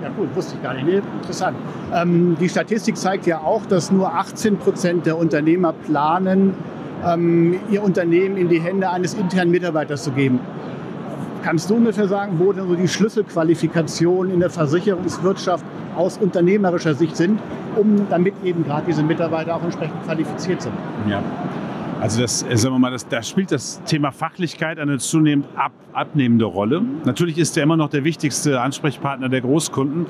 ja 0.03 0.09
gut, 0.09 0.35
wusste 0.35 0.55
ich 0.55 0.63
gar 0.63 0.73
nicht. 0.73 0.85
Nee, 0.85 1.01
interessant. 1.21 1.57
Ähm, 1.93 2.35
die 2.39 2.49
Statistik 2.49 2.97
zeigt 2.97 3.25
ja 3.27 3.39
auch, 3.39 3.65
dass 3.65 3.91
nur 3.91 4.13
18 4.13 4.57
Prozent 4.57 5.05
der 5.05 5.17
Unternehmer 5.17 5.73
planen, 5.73 6.53
ähm, 7.05 7.59
ihr 7.69 7.83
Unternehmen 7.83 8.37
in 8.37 8.49
die 8.49 8.61
Hände 8.61 8.89
eines 8.89 9.13
internen 9.13 9.51
Mitarbeiters 9.51 10.03
zu 10.03 10.11
geben. 10.11 10.39
Kannst 11.43 11.69
du 11.69 11.75
ungefähr 11.75 12.07
sagen, 12.07 12.39
wo 12.39 12.53
denn 12.53 12.67
so 12.69 12.75
die 12.75 12.87
Schlüsselqualifikationen 12.87 14.33
in 14.33 14.39
der 14.39 14.49
Versicherungswirtschaft 14.49 15.65
aus 15.97 16.17
unternehmerischer 16.17 16.95
Sicht 16.95 17.17
sind, 17.17 17.37
um 17.75 18.07
damit 18.09 18.33
eben 18.45 18.63
gerade 18.63 18.85
diese 18.87 19.03
Mitarbeiter 19.03 19.55
auch 19.55 19.63
entsprechend 19.63 20.01
qualifiziert 20.05 20.61
sind? 20.61 20.73
Ja. 21.09 21.21
Also 21.99 22.21
das, 22.21 22.43
äh, 22.43 22.57
sagen 22.57 22.75
wir 22.75 22.79
mal, 22.79 22.91
das, 22.91 23.07
da 23.07 23.21
spielt 23.21 23.51
das 23.51 23.81
Thema 23.83 24.11
Fachlichkeit 24.11 24.79
eine 24.79 24.99
zunehmend 24.99 25.45
ab, 25.55 25.71
abnehmende 25.91 26.45
Rolle. 26.45 26.81
Natürlich 27.05 27.37
ist 27.37 27.55
er 27.57 27.63
immer 27.63 27.77
noch 27.77 27.89
der 27.89 28.03
wichtigste 28.03 28.61
Ansprechpartner 28.61 29.29
der 29.29 29.41
Großkunden, 29.41 30.05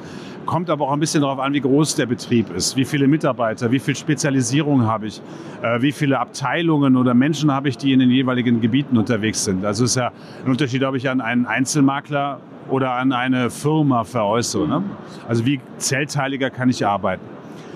kommt 0.45 0.69
aber 0.69 0.87
auch 0.87 0.93
ein 0.93 0.99
bisschen 0.99 1.21
darauf 1.21 1.39
an, 1.39 1.53
wie 1.53 1.61
groß 1.61 1.95
der 1.95 2.05
Betrieb 2.05 2.53
ist, 2.55 2.75
wie 2.75 2.85
viele 2.85 3.07
Mitarbeiter, 3.07 3.71
wie 3.71 3.79
viel 3.79 3.95
Spezialisierung 3.95 4.85
habe 4.85 5.07
ich, 5.07 5.21
äh, 5.61 5.81
wie 5.81 5.91
viele 5.91 6.19
Abteilungen 6.19 6.95
oder 6.95 7.13
Menschen 7.13 7.51
habe 7.51 7.69
ich, 7.69 7.77
die 7.77 7.93
in 7.93 7.99
den 7.99 8.09
jeweiligen 8.09 8.61
Gebieten 8.61 8.97
unterwegs 8.97 9.43
sind. 9.43 9.65
Also 9.65 9.85
es 9.85 9.91
ist 9.91 9.97
ja 9.97 10.11
ein 10.43 10.51
Unterschied, 10.51 10.83
ob 10.83 10.95
ich 10.95 11.09
an 11.09 11.21
einen 11.21 11.45
Einzelmakler 11.45 12.39
oder 12.69 12.93
an 12.93 13.11
eine 13.11 13.49
Firma 13.49 14.03
veräußere. 14.03 14.67
Ne? 14.67 14.83
Also 15.27 15.45
wie 15.45 15.59
zellteiliger 15.77 16.49
kann 16.49 16.69
ich 16.69 16.85
arbeiten. 16.85 17.25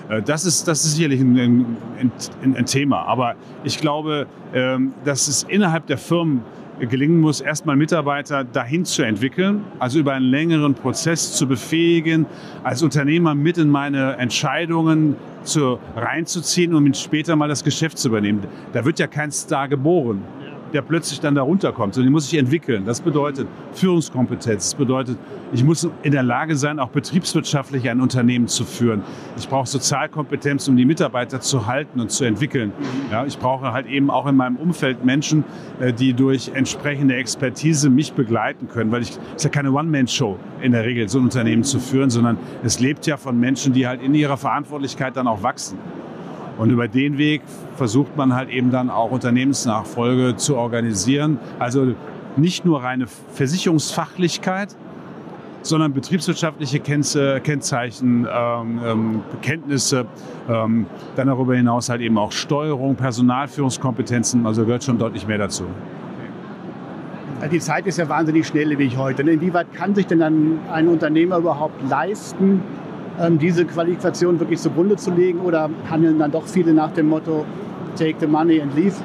Äh, 0.10 0.22
das 0.22 0.46
ist, 0.46 0.68
das 0.68 0.86
ist 0.86 0.96
sicherlich 0.96 1.22
ein, 1.22 1.66
ein, 2.00 2.12
ein 2.56 2.66
Thema. 2.66 3.04
Aber 3.04 3.36
ich 3.64 3.80
glaube, 3.80 4.28
ähm, 4.54 4.94
dass 5.06 5.28
es 5.28 5.44
innerhalb 5.44 5.88
der 5.88 5.98
Firmen 5.98 6.42
gelingen 6.80 7.20
muss, 7.20 7.42
erstmal 7.42 7.76
Mitarbeiter 7.76 8.44
dahin 8.44 8.86
zu 8.86 9.04
entwickeln, 9.04 9.64
also 9.80 10.00
über 10.00 10.14
einen 10.14 10.30
längeren 10.30 10.74
Prozess 10.76 11.34
zu 11.34 11.48
befähigen, 11.48 12.26
als 12.64 12.84
Unternehmer 12.84 13.36
mit 13.36 13.58
in 13.58 13.70
meine 13.70 14.18
Entscheidungen 14.18 15.16
zu, 15.44 15.80
reinzuziehen 15.96 16.74
und 16.74 16.86
um 16.86 16.94
später 16.94 17.36
mal 17.36 17.48
das 17.48 17.64
Geschäft 17.64 17.98
zu 17.98 18.10
übernehmen. 18.10 18.44
Da 18.74 18.86
wird 18.86 19.00
ja 19.00 19.08
kein 19.08 19.32
Star 19.32 19.68
geboren 19.68 20.22
der 20.74 20.82
plötzlich 20.82 21.20
dann 21.20 21.36
da 21.36 21.42
runterkommt, 21.42 21.94
sondern 21.94 22.10
die 22.10 22.14
muss 22.14 22.30
sich 22.30 22.40
entwickeln. 22.40 22.86
Das 22.86 23.02
bedeutet 23.02 23.48
Führungskompetenz. 23.74 24.72
Das 24.72 24.76
bedeutet, 24.76 25.18
ich 25.54 25.64
muss 25.64 25.90
in 26.04 26.12
der 26.12 26.24
Lage 26.24 26.56
sein, 26.56 26.80
auch 26.80 26.90
betriebswirtschaftlich 26.90 27.90
ein 27.90 28.02
Unternehmen 28.02 28.48
zu 28.48 28.66
führen. 28.66 29.04
Ich 29.38 29.48
brauche 29.48 29.68
Sozialkompetenz, 29.68 30.68
um 30.68 30.76
die 30.76 30.86
Mitarbeiter 30.86 31.40
zu 31.40 31.68
halten 31.68 32.00
und 32.00 32.12
zu 32.12 32.26
entwickeln. 32.26 32.72
Ja, 33.12 33.26
ich 33.26 33.38
brauche 33.40 33.72
halt 33.72 33.88
eben 33.88 34.10
auch 34.10 34.28
in 34.28 34.36
meinem 34.36 34.58
Umfeld 34.58 35.06
Menschen, 35.06 35.44
äh, 35.80 35.94
die 35.94 36.14
durch 36.14 36.52
entsprechende 36.54 37.16
Expertise 37.16 37.90
mich 37.90 38.14
begleiten 38.14 38.68
können, 38.68 38.92
weil 38.92 39.02
ich, 39.02 39.18
ist 39.36 39.44
ja 39.44 39.50
keine 39.50 39.72
One-Man-Show 39.72 40.38
in 40.62 40.72
der 40.74 40.84
Regel, 40.84 41.08
so 41.08 41.20
ein 41.20 41.26
Unternehmen 41.26 41.64
zu 41.64 41.80
führen, 41.80 42.10
sondern 42.10 42.38
es 42.64 42.80
lebt 42.80 43.06
ja 43.08 43.18
von 43.18 43.40
Menschen, 43.40 43.74
die 43.74 43.88
halt 43.88 44.02
in 44.02 44.14
ihrer 44.14 44.38
Verantwortlichkeit 44.38 45.16
dann 45.16 45.28
auch 45.28 45.44
wachsen. 45.44 45.78
Und 46.58 46.72
über 46.72 46.88
den 46.88 47.18
Weg 47.18 47.42
versucht 47.76 48.18
man 48.18 48.34
halt 48.34 48.50
eben 48.50 48.72
dann 48.72 48.90
auch 48.90 49.12
Unternehmensnachfolge 49.12 50.36
zu 50.38 50.58
organisieren. 50.58 51.40
Also 51.60 51.94
nicht 52.36 52.66
nur 52.66 52.84
reine 52.84 53.08
Versicherungsfachlichkeit, 53.34 54.76
sondern 55.62 55.94
betriebswirtschaftliche 55.94 56.80
Kennzeichen, 56.80 58.28
ähm, 58.32 58.80
ähm, 58.86 59.22
Kenntnisse, 59.42 60.06
ähm, 60.50 60.86
dann 61.16 61.28
darüber 61.28 61.56
hinaus 61.56 61.90
halt 61.90 62.02
eben 62.02 62.18
auch 62.18 62.32
Steuerung, 62.32 62.96
Personalführungskompetenzen, 62.96 64.46
also 64.46 64.66
gehört 64.66 64.84
schon 64.84 64.98
deutlich 64.98 65.28
mehr 65.28 65.38
dazu. 65.38 65.66
Die 67.52 67.60
Zeit 67.60 67.86
ist 67.86 67.98
ja 67.98 68.10
wahnsinnig 68.10 68.48
schnelllebig 68.48 68.98
heute. 68.98 69.22
Inwieweit 69.22 69.72
kann 69.74 69.94
sich 69.94 70.08
denn 70.08 70.20
dann 70.20 70.60
ein 70.72 70.88
Unternehmer 70.88 71.38
überhaupt 71.38 71.88
leisten, 71.88 72.64
diese 73.40 73.66
Qualifikation 73.66 74.40
wirklich 74.40 74.60
zugrunde 74.60 74.96
zu 74.96 75.12
legen 75.12 75.40
oder 75.40 75.70
handeln 75.90 76.20
dann 76.20 76.32
doch 76.32 76.46
viele 76.46 76.74
nach 76.74 76.92
dem 76.92 77.10
Motto 77.10 77.46
Take 77.98 78.16
the 78.20 78.28
money 78.28 78.62
and 78.62 78.76
leave? 78.76 78.96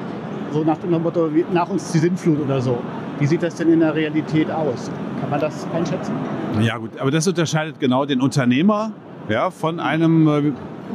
So 0.51 0.63
nach 0.63 0.77
dem 0.77 0.91
Motto, 0.91 1.29
nach 1.51 1.69
uns 1.69 1.91
die 1.91 1.97
Sintflut 1.97 2.39
oder 2.41 2.61
so. 2.61 2.77
Wie 3.19 3.25
sieht 3.25 3.41
das 3.41 3.55
denn 3.55 3.71
in 3.71 3.79
der 3.79 3.95
Realität 3.95 4.51
aus? 4.51 4.91
Kann 5.19 5.29
man 5.29 5.39
das 5.39 5.65
einschätzen? 5.73 6.13
Ja 6.61 6.77
gut, 6.77 6.91
aber 6.99 7.09
das 7.09 7.27
unterscheidet 7.27 7.79
genau 7.79 8.05
den 8.05 8.21
Unternehmer 8.21 8.91
ja, 9.29 9.49
von 9.49 9.79
einem, 9.79 10.27
äh, 10.27 10.51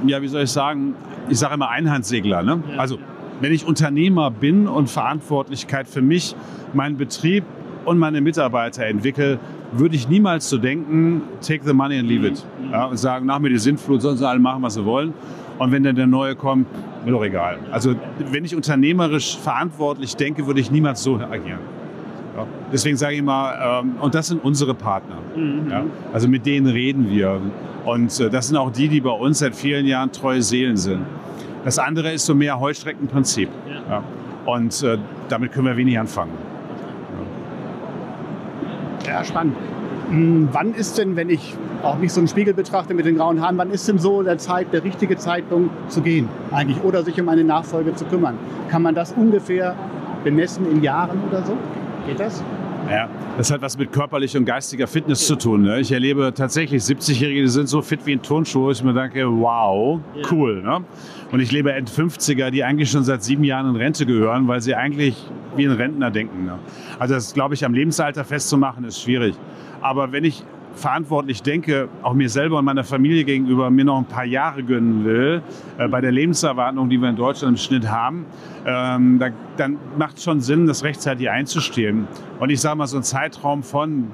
ja 0.06 0.22
wie 0.22 0.28
soll 0.28 0.42
ich 0.42 0.50
sagen, 0.50 0.94
ich 1.28 1.38
sage 1.38 1.54
immer 1.54 1.70
Einhandsegler. 1.70 2.42
Ne? 2.42 2.62
Ja. 2.70 2.78
Also 2.78 2.98
wenn 3.40 3.52
ich 3.52 3.66
Unternehmer 3.66 4.30
bin 4.30 4.66
und 4.66 4.90
Verantwortlichkeit 4.90 5.88
für 5.88 6.02
mich, 6.02 6.34
meinen 6.72 6.96
Betrieb 6.96 7.44
und 7.84 7.98
meine 7.98 8.20
Mitarbeiter 8.20 8.84
entwickle, 8.86 9.38
würde 9.72 9.96
ich 9.96 10.08
niemals 10.08 10.48
so 10.48 10.58
denken, 10.58 11.22
take 11.46 11.64
the 11.64 11.72
money 11.72 11.98
and 11.98 12.08
leave 12.08 12.26
it. 12.26 12.44
Mhm. 12.60 12.72
Ja, 12.72 12.84
und 12.86 12.96
sagen, 12.96 13.26
nach 13.26 13.38
mir 13.38 13.50
die 13.50 13.58
Sintflut, 13.58 14.02
sollen 14.02 14.16
sie 14.16 14.26
alle 14.26 14.38
machen, 14.38 14.62
was 14.62 14.74
sie 14.74 14.84
wollen. 14.84 15.12
Und 15.58 15.72
wenn 15.72 15.82
dann 15.82 15.96
der 15.96 16.06
Neue 16.06 16.36
kommt, 16.36 16.66
mir 17.04 17.12
doch 17.12 17.24
egal. 17.24 17.58
Also 17.70 17.94
wenn 18.30 18.44
ich 18.44 18.54
unternehmerisch 18.54 19.36
verantwortlich 19.38 20.16
denke, 20.16 20.46
würde 20.46 20.60
ich 20.60 20.70
niemals 20.70 21.02
so 21.02 21.16
agieren. 21.16 21.60
Ja, 22.36 22.46
deswegen 22.72 22.96
sage 22.96 23.16
ich 23.16 23.22
mal, 23.22 23.82
ähm, 23.82 23.96
und 24.00 24.14
das 24.14 24.28
sind 24.28 24.44
unsere 24.44 24.74
Partner. 24.74 25.16
Mhm. 25.34 25.70
Ja, 25.70 25.84
also 26.12 26.28
mit 26.28 26.46
denen 26.46 26.68
reden 26.68 27.10
wir. 27.10 27.40
Und 27.84 28.20
äh, 28.20 28.30
das 28.30 28.48
sind 28.48 28.56
auch 28.56 28.70
die, 28.70 28.88
die 28.88 29.00
bei 29.00 29.10
uns 29.10 29.40
seit 29.40 29.56
vielen 29.56 29.86
Jahren 29.86 30.12
treue 30.12 30.42
Seelen 30.42 30.76
sind. 30.76 31.00
Das 31.64 31.78
andere 31.78 32.12
ist 32.12 32.24
so 32.24 32.34
mehr 32.34 32.60
Heuschreckenprinzip. 32.60 33.48
Ja. 33.88 34.02
Und 34.46 34.82
äh, 34.82 34.98
damit 35.28 35.52
können 35.52 35.66
wir 35.66 35.76
wenig 35.76 35.98
anfangen. 35.98 36.32
Ja, 39.08 39.24
spannend. 39.24 39.56
Hm, 40.10 40.48
wann 40.52 40.74
ist 40.74 40.98
denn, 40.98 41.16
wenn 41.16 41.30
ich 41.30 41.56
auch 41.82 41.96
mich 41.98 42.12
so 42.12 42.20
einen 42.20 42.28
Spiegel 42.28 42.52
betrachte 42.52 42.92
mit 42.92 43.06
den 43.06 43.16
grauen 43.16 43.40
Haaren, 43.40 43.56
wann 43.56 43.70
ist 43.70 43.88
denn 43.88 43.98
so 43.98 44.22
der, 44.22 44.36
Zeit, 44.36 44.72
der 44.72 44.84
richtige 44.84 45.16
Zeitpunkt 45.16 45.70
zu 45.90 46.02
gehen 46.02 46.28
eigentlich 46.50 46.82
oder 46.82 47.02
sich 47.02 47.18
um 47.20 47.28
eine 47.28 47.44
Nachfolge 47.44 47.94
zu 47.94 48.04
kümmern? 48.04 48.36
Kann 48.68 48.82
man 48.82 48.94
das 48.94 49.12
ungefähr 49.12 49.74
bemessen 50.24 50.70
in 50.70 50.82
Jahren 50.82 51.20
oder 51.28 51.42
so? 51.42 51.56
Geht 52.06 52.20
das? 52.20 52.42
Ja, 52.90 53.08
das 53.36 53.50
hat 53.50 53.60
was 53.60 53.76
mit 53.76 53.92
körperlicher 53.92 54.38
und 54.38 54.46
geistiger 54.46 54.86
Fitness 54.86 55.26
zu 55.26 55.36
tun. 55.36 55.62
Ne? 55.62 55.80
Ich 55.80 55.92
erlebe 55.92 56.32
tatsächlich 56.34 56.82
70-Jährige, 56.82 57.42
die 57.42 57.48
sind 57.48 57.68
so 57.68 57.82
fit 57.82 58.06
wie 58.06 58.12
ein 58.12 58.22
Turnschuh. 58.22 58.70
Ich 58.70 58.82
mir 58.82 58.94
denke, 58.94 59.26
wow, 59.30 60.00
cool. 60.30 60.62
Ne? 60.62 60.82
Und 61.30 61.40
ich 61.40 61.52
lebe 61.52 61.72
End-50er, 61.72 62.50
die 62.50 62.64
eigentlich 62.64 62.90
schon 62.90 63.04
seit 63.04 63.22
sieben 63.22 63.44
Jahren 63.44 63.68
in 63.68 63.76
Rente 63.76 64.06
gehören, 64.06 64.48
weil 64.48 64.62
sie 64.62 64.74
eigentlich 64.74 65.16
wie 65.54 65.66
ein 65.66 65.72
Rentner 65.72 66.10
denken. 66.10 66.46
Ne? 66.46 66.58
Also 66.98 67.14
das, 67.14 67.34
glaube 67.34 67.54
ich, 67.54 67.64
am 67.64 67.74
Lebensalter 67.74 68.24
festzumachen, 68.24 68.84
ist 68.84 69.02
schwierig. 69.02 69.34
Aber 69.82 70.10
wenn 70.12 70.24
ich 70.24 70.42
verantwortlich 70.78 71.42
denke, 71.42 71.88
auch 72.02 72.14
mir 72.14 72.28
selber 72.28 72.58
und 72.58 72.64
meiner 72.64 72.84
Familie 72.84 73.24
gegenüber, 73.24 73.68
mir 73.70 73.84
noch 73.84 73.98
ein 73.98 74.06
paar 74.06 74.24
Jahre 74.24 74.62
gönnen 74.62 75.04
will, 75.04 75.42
äh, 75.76 75.88
bei 75.88 76.00
der 76.00 76.12
Lebenserwartung, 76.12 76.88
die 76.88 76.98
wir 76.98 77.08
in 77.08 77.16
Deutschland 77.16 77.58
im 77.58 77.62
Schnitt 77.62 77.90
haben, 77.90 78.24
ähm, 78.64 79.18
da, 79.18 79.28
dann 79.56 79.76
macht 79.98 80.18
es 80.18 80.24
schon 80.24 80.40
Sinn, 80.40 80.66
das 80.66 80.84
rechtzeitig 80.84 81.28
einzustehen. 81.28 82.06
Und 82.38 82.50
ich 82.50 82.60
sage 82.60 82.76
mal, 82.76 82.86
so 82.86 82.96
ein 82.96 83.02
Zeitraum 83.02 83.62
von 83.62 84.08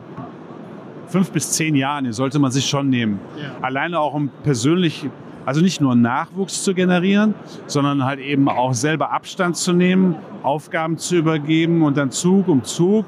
fünf 1.06 1.30
bis 1.30 1.52
zehn 1.52 1.74
Jahren, 1.74 2.04
den 2.04 2.12
sollte 2.12 2.38
man 2.38 2.50
sich 2.50 2.66
schon 2.66 2.88
nehmen. 2.88 3.20
Ja. 3.36 3.52
Alleine 3.60 4.00
auch 4.00 4.14
um 4.14 4.30
persönlich, 4.42 5.08
also 5.44 5.60
nicht 5.60 5.80
nur 5.80 5.94
Nachwuchs 5.94 6.64
zu 6.64 6.74
generieren, 6.74 7.34
sondern 7.66 8.04
halt 8.04 8.20
eben 8.20 8.48
auch 8.48 8.74
selber 8.74 9.12
Abstand 9.12 9.56
zu 9.56 9.72
nehmen, 9.72 10.16
Aufgaben 10.42 10.98
zu 10.98 11.16
übergeben 11.16 11.82
und 11.82 11.96
dann 11.96 12.10
Zug 12.10 12.48
um 12.48 12.64
Zug 12.64 13.04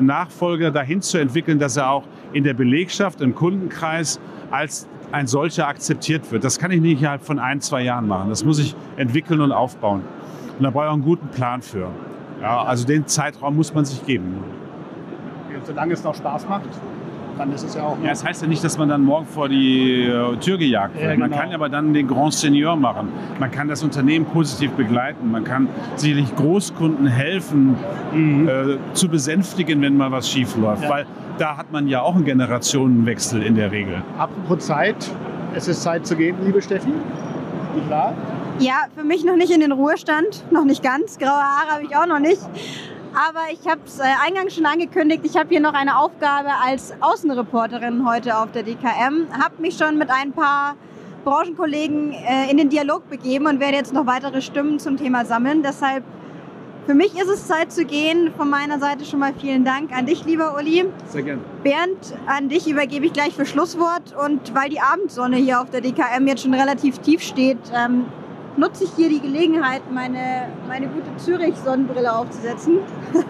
Nachfolger 0.00 0.70
dahin 0.70 1.02
zu 1.02 1.18
entwickeln, 1.18 1.58
dass 1.58 1.76
er 1.76 1.90
auch 1.90 2.04
in 2.32 2.44
der 2.44 2.54
Belegschaft, 2.54 3.20
im 3.20 3.34
Kundenkreis 3.34 4.20
als 4.50 4.88
ein 5.12 5.26
solcher 5.26 5.68
akzeptiert 5.68 6.30
wird. 6.30 6.44
Das 6.44 6.58
kann 6.58 6.70
ich 6.70 6.80
nicht 6.80 7.00
innerhalb 7.00 7.22
von 7.22 7.38
ein, 7.38 7.60
zwei 7.60 7.82
Jahren 7.82 8.06
machen. 8.06 8.28
Das 8.28 8.44
muss 8.44 8.58
ich 8.58 8.74
entwickeln 8.96 9.40
und 9.40 9.52
aufbauen. 9.52 10.02
Und 10.58 10.64
da 10.64 10.70
brauche 10.70 10.84
ich 10.84 10.88
auch 10.90 10.94
einen 10.94 11.04
guten 11.04 11.28
Plan 11.28 11.62
für. 11.62 11.88
Ja, 12.40 12.62
also 12.62 12.86
den 12.86 13.06
Zeitraum 13.06 13.56
muss 13.56 13.74
man 13.74 13.84
sich 13.84 14.04
geben. 14.04 14.36
Solange 15.64 15.94
es 15.94 16.04
noch 16.04 16.14
Spaß 16.14 16.48
macht? 16.48 16.68
Dann 17.38 17.52
ist 17.52 17.64
es 17.64 17.74
ja 17.74 17.84
auch. 17.84 17.96
Ja, 18.02 18.10
das 18.10 18.24
heißt 18.24 18.42
ja 18.42 18.48
nicht, 18.48 18.62
dass 18.62 18.76
man 18.76 18.88
dann 18.88 19.02
morgen 19.02 19.26
vor 19.26 19.48
die 19.48 20.02
äh, 20.02 20.36
Tür 20.36 20.58
gejagt 20.58 20.94
wird. 20.94 21.04
Ja, 21.04 21.16
Man 21.16 21.30
genau. 21.30 21.42
kann 21.42 21.52
aber 21.54 21.68
dann 21.68 21.94
den 21.94 22.06
Grand 22.06 22.34
Senior 22.34 22.76
machen. 22.76 23.08
Man 23.38 23.50
kann 23.50 23.68
das 23.68 23.82
Unternehmen 23.82 24.26
positiv 24.26 24.72
begleiten. 24.72 25.30
Man 25.30 25.44
kann 25.44 25.68
sicherlich 25.96 26.34
Großkunden 26.36 27.06
helfen, 27.06 27.76
äh, 28.14 28.76
zu 28.94 29.08
besänftigen, 29.08 29.80
wenn 29.80 29.96
mal 29.96 30.10
was 30.10 30.28
schief 30.28 30.56
läuft. 30.56 30.82
Ja. 30.82 30.90
Weil 30.90 31.06
da 31.38 31.56
hat 31.56 31.70
man 31.72 31.86
ja 31.88 32.02
auch 32.02 32.16
einen 32.16 32.24
Generationenwechsel 32.24 33.42
in 33.42 33.54
der 33.54 33.70
Regel. 33.70 34.02
Apropos 34.18 34.66
Zeit, 34.66 34.96
es 35.54 35.68
ist 35.68 35.82
Zeit 35.82 36.06
zu 36.06 36.16
gehen, 36.16 36.36
liebe 36.44 36.60
Steffi. 36.60 36.90
Nicht 37.74 37.88
wahr? 37.88 38.14
Ja, 38.58 38.86
für 38.96 39.04
mich 39.04 39.24
noch 39.24 39.36
nicht 39.36 39.52
in 39.52 39.60
den 39.60 39.70
Ruhestand, 39.70 40.44
noch 40.50 40.64
nicht 40.64 40.82
ganz. 40.82 41.18
Graue 41.18 41.30
Haare 41.30 41.74
habe 41.74 41.84
ich 41.84 41.96
auch 41.96 42.06
noch 42.06 42.18
nicht. 42.18 42.40
Aber 43.14 43.52
ich 43.52 43.68
habe 43.68 43.80
es 43.86 43.98
äh, 43.98 44.02
eingangs 44.24 44.54
schon 44.54 44.66
angekündigt, 44.66 45.22
ich 45.24 45.36
habe 45.36 45.48
hier 45.48 45.60
noch 45.60 45.74
eine 45.74 45.98
Aufgabe 45.98 46.50
als 46.64 46.94
Außenreporterin 47.00 48.08
heute 48.08 48.36
auf 48.36 48.52
der 48.52 48.62
DKM. 48.62 49.28
Habe 49.32 49.60
mich 49.60 49.76
schon 49.76 49.98
mit 49.98 50.10
ein 50.10 50.32
paar 50.32 50.76
Branchenkollegen 51.24 52.12
äh, 52.12 52.50
in 52.50 52.56
den 52.56 52.68
Dialog 52.68 53.08
begeben 53.08 53.46
und 53.46 53.60
werde 53.60 53.76
jetzt 53.76 53.92
noch 53.92 54.06
weitere 54.06 54.40
Stimmen 54.40 54.78
zum 54.78 54.96
Thema 54.96 55.24
sammeln. 55.24 55.62
Deshalb 55.62 56.04
für 56.86 56.94
mich 56.94 57.18
ist 57.18 57.28
es 57.28 57.46
Zeit 57.46 57.70
zu 57.70 57.84
gehen. 57.84 58.32
Von 58.34 58.48
meiner 58.48 58.78
Seite 58.78 59.04
schon 59.04 59.18
mal 59.18 59.34
vielen 59.38 59.62
Dank 59.62 59.92
an 59.92 60.06
dich, 60.06 60.24
lieber 60.24 60.56
Uli. 60.56 60.86
Sehr 61.08 61.22
gerne. 61.22 61.42
Bernd, 61.62 62.14
an 62.26 62.48
dich 62.48 62.66
übergebe 62.66 63.04
ich 63.04 63.12
gleich 63.12 63.34
für 63.34 63.44
Schlusswort. 63.44 64.14
Und 64.24 64.54
weil 64.54 64.70
die 64.70 64.80
Abendsonne 64.80 65.36
hier 65.36 65.60
auf 65.60 65.68
der 65.68 65.82
DKM 65.82 66.26
jetzt 66.26 66.44
schon 66.44 66.54
relativ 66.54 66.98
tief 67.00 67.20
steht, 67.20 67.58
ähm, 67.74 68.06
nutze 68.58 68.84
ich 68.84 68.90
hier 68.96 69.08
die 69.08 69.20
Gelegenheit, 69.20 69.82
meine, 69.92 70.48
meine 70.66 70.88
gute 70.88 71.16
Zürich-Sonnenbrille 71.16 72.12
aufzusetzen 72.12 72.78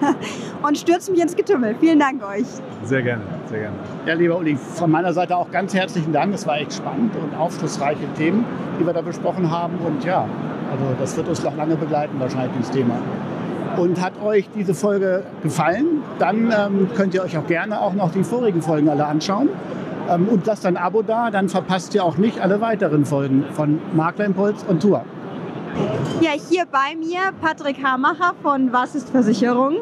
und 0.62 0.78
stürze 0.78 1.10
mich 1.12 1.20
ins 1.20 1.36
Getümmel. 1.36 1.76
Vielen 1.78 1.98
Dank 1.98 2.22
euch. 2.26 2.46
Sehr 2.84 3.02
gerne. 3.02 3.22
Sehr 3.46 3.60
gerne. 3.60 3.76
Ja, 4.06 4.14
lieber 4.14 4.38
Uli, 4.38 4.56
von 4.56 4.90
meiner 4.90 5.12
Seite 5.12 5.36
auch 5.36 5.50
ganz 5.50 5.74
herzlichen 5.74 6.12
Dank. 6.12 6.34
Es 6.34 6.46
war 6.46 6.56
echt 6.58 6.72
spannend 6.72 7.12
und 7.16 7.38
aufschlussreiche 7.38 8.06
Themen, 8.16 8.44
die 8.80 8.86
wir 8.86 8.92
da 8.92 9.02
besprochen 9.02 9.50
haben. 9.50 9.78
Und 9.84 10.02
ja, 10.04 10.26
also 10.70 10.84
das 10.98 11.16
wird 11.16 11.28
uns 11.28 11.42
noch 11.44 11.56
lange 11.56 11.76
begleiten, 11.76 12.18
wahrscheinlich 12.18 12.52
dieses 12.58 12.70
Thema. 12.70 12.94
Und 13.76 14.00
hat 14.00 14.20
euch 14.22 14.48
diese 14.56 14.74
Folge 14.74 15.24
gefallen, 15.42 16.02
dann 16.18 16.52
ähm, 16.56 16.88
könnt 16.96 17.14
ihr 17.14 17.22
euch 17.22 17.36
auch 17.36 17.46
gerne 17.46 17.80
auch 17.80 17.92
noch 17.92 18.10
die 18.10 18.24
vorigen 18.24 18.62
Folgen 18.62 18.88
alle 18.88 19.06
anschauen. 19.06 19.50
Ähm, 20.08 20.26
und 20.28 20.46
lasst 20.46 20.64
ein 20.64 20.76
Abo 20.76 21.02
da, 21.02 21.30
dann 21.30 21.48
verpasst 21.48 21.94
ihr 21.94 22.02
auch 22.02 22.16
nicht 22.16 22.40
alle 22.40 22.60
weiteren 22.60 23.04
Folgen 23.04 23.44
von 23.52 23.78
Maklerimpuls 23.94 24.64
und 24.64 24.80
Tour. 24.80 25.04
Ja, 26.20 26.30
hier 26.32 26.66
bei 26.66 26.96
mir 26.96 27.32
Patrick 27.40 27.82
Hamacher 27.82 28.34
von 28.42 28.72
Was 28.72 28.94
ist 28.94 29.10
Versicherung. 29.10 29.76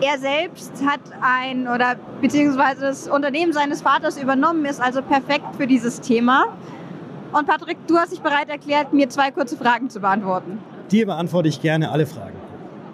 Er 0.00 0.18
selbst 0.18 0.72
hat 0.84 1.00
ein 1.20 1.68
oder 1.68 1.96
beziehungsweise 2.20 2.82
das 2.82 3.08
Unternehmen 3.08 3.52
seines 3.52 3.82
Vaters 3.82 4.20
übernommen, 4.20 4.64
ist 4.64 4.80
also 4.80 5.02
perfekt 5.02 5.56
für 5.56 5.66
dieses 5.66 6.00
Thema. 6.00 6.46
Und 7.32 7.46
Patrick, 7.46 7.78
du 7.86 7.96
hast 7.96 8.12
dich 8.12 8.20
bereit 8.20 8.48
erklärt, 8.48 8.92
mir 8.92 9.08
zwei 9.08 9.30
kurze 9.30 9.56
Fragen 9.56 9.90
zu 9.90 10.00
beantworten. 10.00 10.58
Dir 10.90 11.06
beantworte 11.06 11.48
ich 11.48 11.60
gerne 11.60 11.90
alle 11.90 12.06
Fragen. 12.06 12.36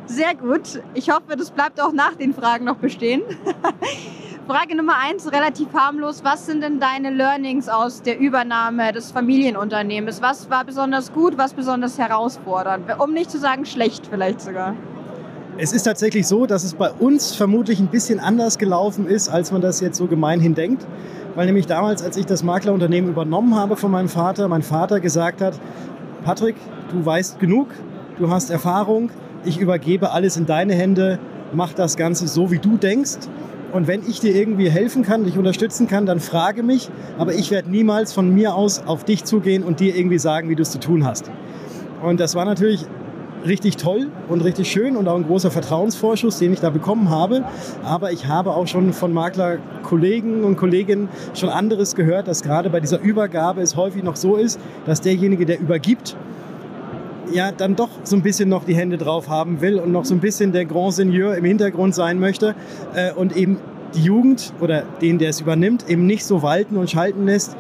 Sehr 0.06 0.34
gut. 0.34 0.82
Ich 0.94 1.10
hoffe, 1.10 1.36
das 1.36 1.50
bleibt 1.50 1.80
auch 1.80 1.92
nach 1.92 2.14
den 2.14 2.34
Fragen 2.34 2.64
noch 2.64 2.76
bestehen. 2.76 3.22
Frage 4.48 4.76
Nummer 4.76 4.94
eins, 4.98 5.30
relativ 5.30 5.72
harmlos. 5.72 6.24
Was 6.24 6.46
sind 6.46 6.62
denn 6.62 6.80
deine 6.80 7.10
Learnings 7.10 7.68
aus 7.68 8.02
der 8.02 8.18
Übernahme 8.18 8.92
des 8.92 9.12
Familienunternehmens? 9.12 10.20
Was 10.20 10.50
war 10.50 10.64
besonders 10.64 11.12
gut, 11.12 11.38
was 11.38 11.54
besonders 11.54 11.96
herausfordernd? 11.96 12.86
Um 12.98 13.12
nicht 13.12 13.30
zu 13.30 13.38
sagen 13.38 13.64
schlecht 13.64 14.08
vielleicht 14.10 14.40
sogar. 14.40 14.74
Es 15.58 15.72
ist 15.72 15.84
tatsächlich 15.84 16.26
so, 16.26 16.46
dass 16.46 16.64
es 16.64 16.74
bei 16.74 16.90
uns 16.90 17.36
vermutlich 17.36 17.78
ein 17.78 17.86
bisschen 17.86 18.18
anders 18.18 18.58
gelaufen 18.58 19.06
ist, 19.06 19.28
als 19.28 19.52
man 19.52 19.60
das 19.60 19.80
jetzt 19.80 19.96
so 19.96 20.08
gemeinhin 20.08 20.56
denkt. 20.56 20.84
Weil 21.36 21.46
nämlich 21.46 21.68
damals, 21.68 22.02
als 22.02 22.16
ich 22.16 22.26
das 22.26 22.42
Maklerunternehmen 22.42 23.10
übernommen 23.10 23.54
habe 23.54 23.76
von 23.76 23.92
meinem 23.92 24.08
Vater, 24.08 24.48
mein 24.48 24.62
Vater 24.62 24.98
gesagt 24.98 25.40
hat, 25.40 25.54
Patrick, 26.24 26.56
du 26.90 27.06
weißt 27.06 27.38
genug, 27.38 27.68
du 28.18 28.28
hast 28.28 28.50
Erfahrung, 28.50 29.10
ich 29.44 29.60
übergebe 29.60 30.10
alles 30.10 30.36
in 30.36 30.46
deine 30.46 30.74
Hände, 30.74 31.20
mach 31.52 31.74
das 31.74 31.96
Ganze 31.96 32.26
so, 32.26 32.50
wie 32.50 32.58
du 32.58 32.76
denkst. 32.76 33.28
Und 33.72 33.86
wenn 33.86 34.02
ich 34.06 34.20
dir 34.20 34.34
irgendwie 34.34 34.68
helfen 34.68 35.02
kann, 35.02 35.24
dich 35.24 35.38
unterstützen 35.38 35.88
kann, 35.88 36.04
dann 36.04 36.20
frage 36.20 36.62
mich. 36.62 36.90
Aber 37.18 37.34
ich 37.34 37.50
werde 37.50 37.70
niemals 37.70 38.12
von 38.12 38.32
mir 38.32 38.54
aus 38.54 38.82
auf 38.86 39.04
dich 39.04 39.24
zugehen 39.24 39.62
und 39.62 39.80
dir 39.80 39.96
irgendwie 39.96 40.18
sagen, 40.18 40.50
wie 40.50 40.54
du 40.54 40.62
es 40.62 40.70
zu 40.70 40.78
tun 40.78 41.06
hast. 41.06 41.30
Und 42.02 42.20
das 42.20 42.34
war 42.34 42.44
natürlich 42.44 42.84
richtig 43.46 43.76
toll 43.76 44.08
und 44.28 44.42
richtig 44.42 44.70
schön 44.70 44.96
und 44.96 45.08
auch 45.08 45.16
ein 45.16 45.26
großer 45.26 45.50
Vertrauensvorschuss, 45.50 46.38
den 46.38 46.52
ich 46.52 46.60
da 46.60 46.70
bekommen 46.70 47.10
habe. 47.10 47.44
Aber 47.82 48.12
ich 48.12 48.26
habe 48.26 48.50
auch 48.50 48.66
schon 48.66 48.92
von 48.92 49.12
Maklerkollegen 49.12 50.44
und 50.44 50.56
Kolleginnen 50.56 51.08
schon 51.34 51.48
anderes 51.48 51.94
gehört, 51.94 52.28
dass 52.28 52.42
gerade 52.42 52.70
bei 52.70 52.80
dieser 52.80 53.00
Übergabe 53.00 53.62
es 53.62 53.76
häufig 53.76 54.02
noch 54.02 54.16
so 54.16 54.36
ist, 54.36 54.60
dass 54.84 55.00
derjenige, 55.00 55.46
der 55.46 55.60
übergibt, 55.60 56.16
ja 57.34 57.52
dann 57.52 57.76
doch 57.76 57.90
so 58.04 58.16
ein 58.16 58.22
bisschen 58.22 58.48
noch 58.48 58.64
die 58.64 58.74
Hände 58.74 58.98
drauf 58.98 59.28
haben 59.28 59.60
will 59.60 59.78
und 59.78 59.92
noch 59.92 60.04
so 60.04 60.14
ein 60.14 60.20
bisschen 60.20 60.52
der 60.52 60.64
Grand 60.64 60.94
Seigneur 60.94 61.36
im 61.36 61.44
Hintergrund 61.44 61.94
sein 61.94 62.18
möchte 62.18 62.54
äh, 62.94 63.12
und 63.12 63.36
eben 63.36 63.58
die 63.94 64.02
Jugend 64.02 64.52
oder 64.60 64.84
den, 65.00 65.18
der 65.18 65.30
es 65.30 65.40
übernimmt, 65.40 65.88
eben 65.88 66.06
nicht 66.06 66.24
so 66.24 66.42
walten 66.42 66.76
und 66.76 66.90
schalten 66.90 67.26
lässt, 67.26 67.56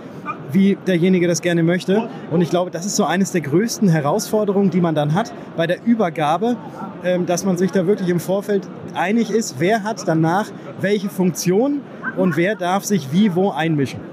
wie 0.50 0.76
derjenige 0.86 1.26
das 1.28 1.42
gerne 1.42 1.62
möchte. 1.62 2.08
Und 2.30 2.40
ich 2.40 2.50
glaube, 2.50 2.70
das 2.70 2.86
ist 2.86 2.96
so 2.96 3.04
eines 3.04 3.32
der 3.32 3.40
größten 3.40 3.88
Herausforderungen, 3.88 4.70
die 4.70 4.80
man 4.80 4.94
dann 4.94 5.14
hat 5.14 5.32
bei 5.56 5.66
der 5.66 5.84
Übergabe, 5.84 6.56
ähm, 7.04 7.26
dass 7.26 7.44
man 7.44 7.56
sich 7.56 7.70
da 7.70 7.86
wirklich 7.86 8.08
im 8.08 8.20
Vorfeld 8.20 8.68
einig 8.94 9.30
ist, 9.30 9.56
wer 9.58 9.82
hat 9.82 10.06
danach 10.06 10.46
welche 10.80 11.08
Funktion 11.08 11.80
und 12.16 12.36
wer 12.36 12.54
darf 12.54 12.84
sich 12.84 13.12
wie 13.12 13.34
wo 13.34 13.50
einmischen. 13.50 14.11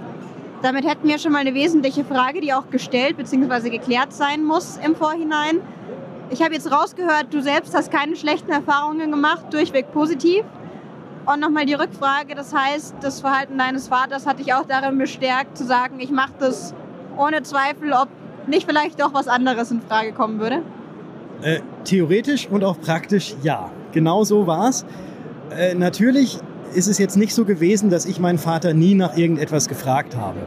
Damit 0.61 0.85
hätten 0.85 1.07
wir 1.07 1.17
schon 1.19 1.31
mal 1.31 1.39
eine 1.39 1.53
wesentliche 1.53 2.03
Frage, 2.03 2.41
die 2.41 2.53
auch 2.53 2.69
gestellt 2.69 3.15
bzw. 3.17 3.69
geklärt 3.69 4.11
sein 4.11 4.43
muss 4.43 4.77
im 4.83 4.95
Vorhinein. 4.95 5.61
Ich 6.31 6.43
habe 6.43 6.53
jetzt 6.53 6.71
rausgehört, 6.71 7.27
du 7.31 7.41
selbst 7.41 7.73
hast 7.73 7.91
keine 7.91 8.15
schlechten 8.15 8.51
Erfahrungen 8.51 9.09
gemacht, 9.09 9.45
durchweg 9.51 9.91
positiv. 9.93 10.43
Und 11.25 11.39
nochmal 11.39 11.65
die 11.65 11.75
Rückfrage, 11.75 12.35
das 12.35 12.53
heißt, 12.53 12.95
das 13.01 13.21
Verhalten 13.21 13.57
deines 13.57 13.87
Vaters 13.87 14.25
hat 14.25 14.39
dich 14.39 14.53
auch 14.53 14.65
darin 14.65 14.97
bestärkt, 14.97 15.57
zu 15.57 15.65
sagen, 15.65 15.99
ich 15.99 16.11
mache 16.11 16.33
das 16.39 16.73
ohne 17.17 17.41
Zweifel, 17.43 17.93
ob 17.93 18.09
nicht 18.47 18.67
vielleicht 18.67 18.99
doch 18.99 19.13
was 19.13 19.27
anderes 19.27 19.71
in 19.71 19.81
Frage 19.81 20.11
kommen 20.11 20.39
würde? 20.39 20.61
Äh, 21.41 21.59
theoretisch 21.85 22.47
und 22.47 22.63
auch 22.63 22.79
praktisch 22.79 23.35
ja. 23.43 23.71
Genau 23.91 24.23
so 24.23 24.45
war 24.45 24.69
es. 24.69 24.85
Äh, 25.51 25.73
natürlich 25.75 26.39
ist 26.73 26.88
es 26.88 26.97
jetzt 26.97 27.17
nicht 27.17 27.34
so 27.34 27.45
gewesen, 27.45 27.89
dass 27.89 28.05
ich 28.05 28.19
meinen 28.19 28.38
Vater 28.38 28.73
nie 28.73 28.95
nach 28.95 29.17
irgendetwas 29.17 29.67
gefragt 29.67 30.15
habe. 30.15 30.39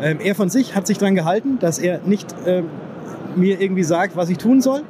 Ähm, 0.00 0.18
er 0.22 0.34
von 0.34 0.50
sich 0.50 0.74
hat 0.74 0.86
sich 0.86 0.98
daran 0.98 1.14
gehalten, 1.14 1.58
dass 1.58 1.78
er 1.78 2.00
nicht 2.04 2.34
äh, 2.44 2.62
mir 3.36 3.60
irgendwie 3.60 3.82
sagt, 3.82 4.16
was 4.16 4.30
ich 4.30 4.38
tun 4.38 4.60
soll. 4.60 4.82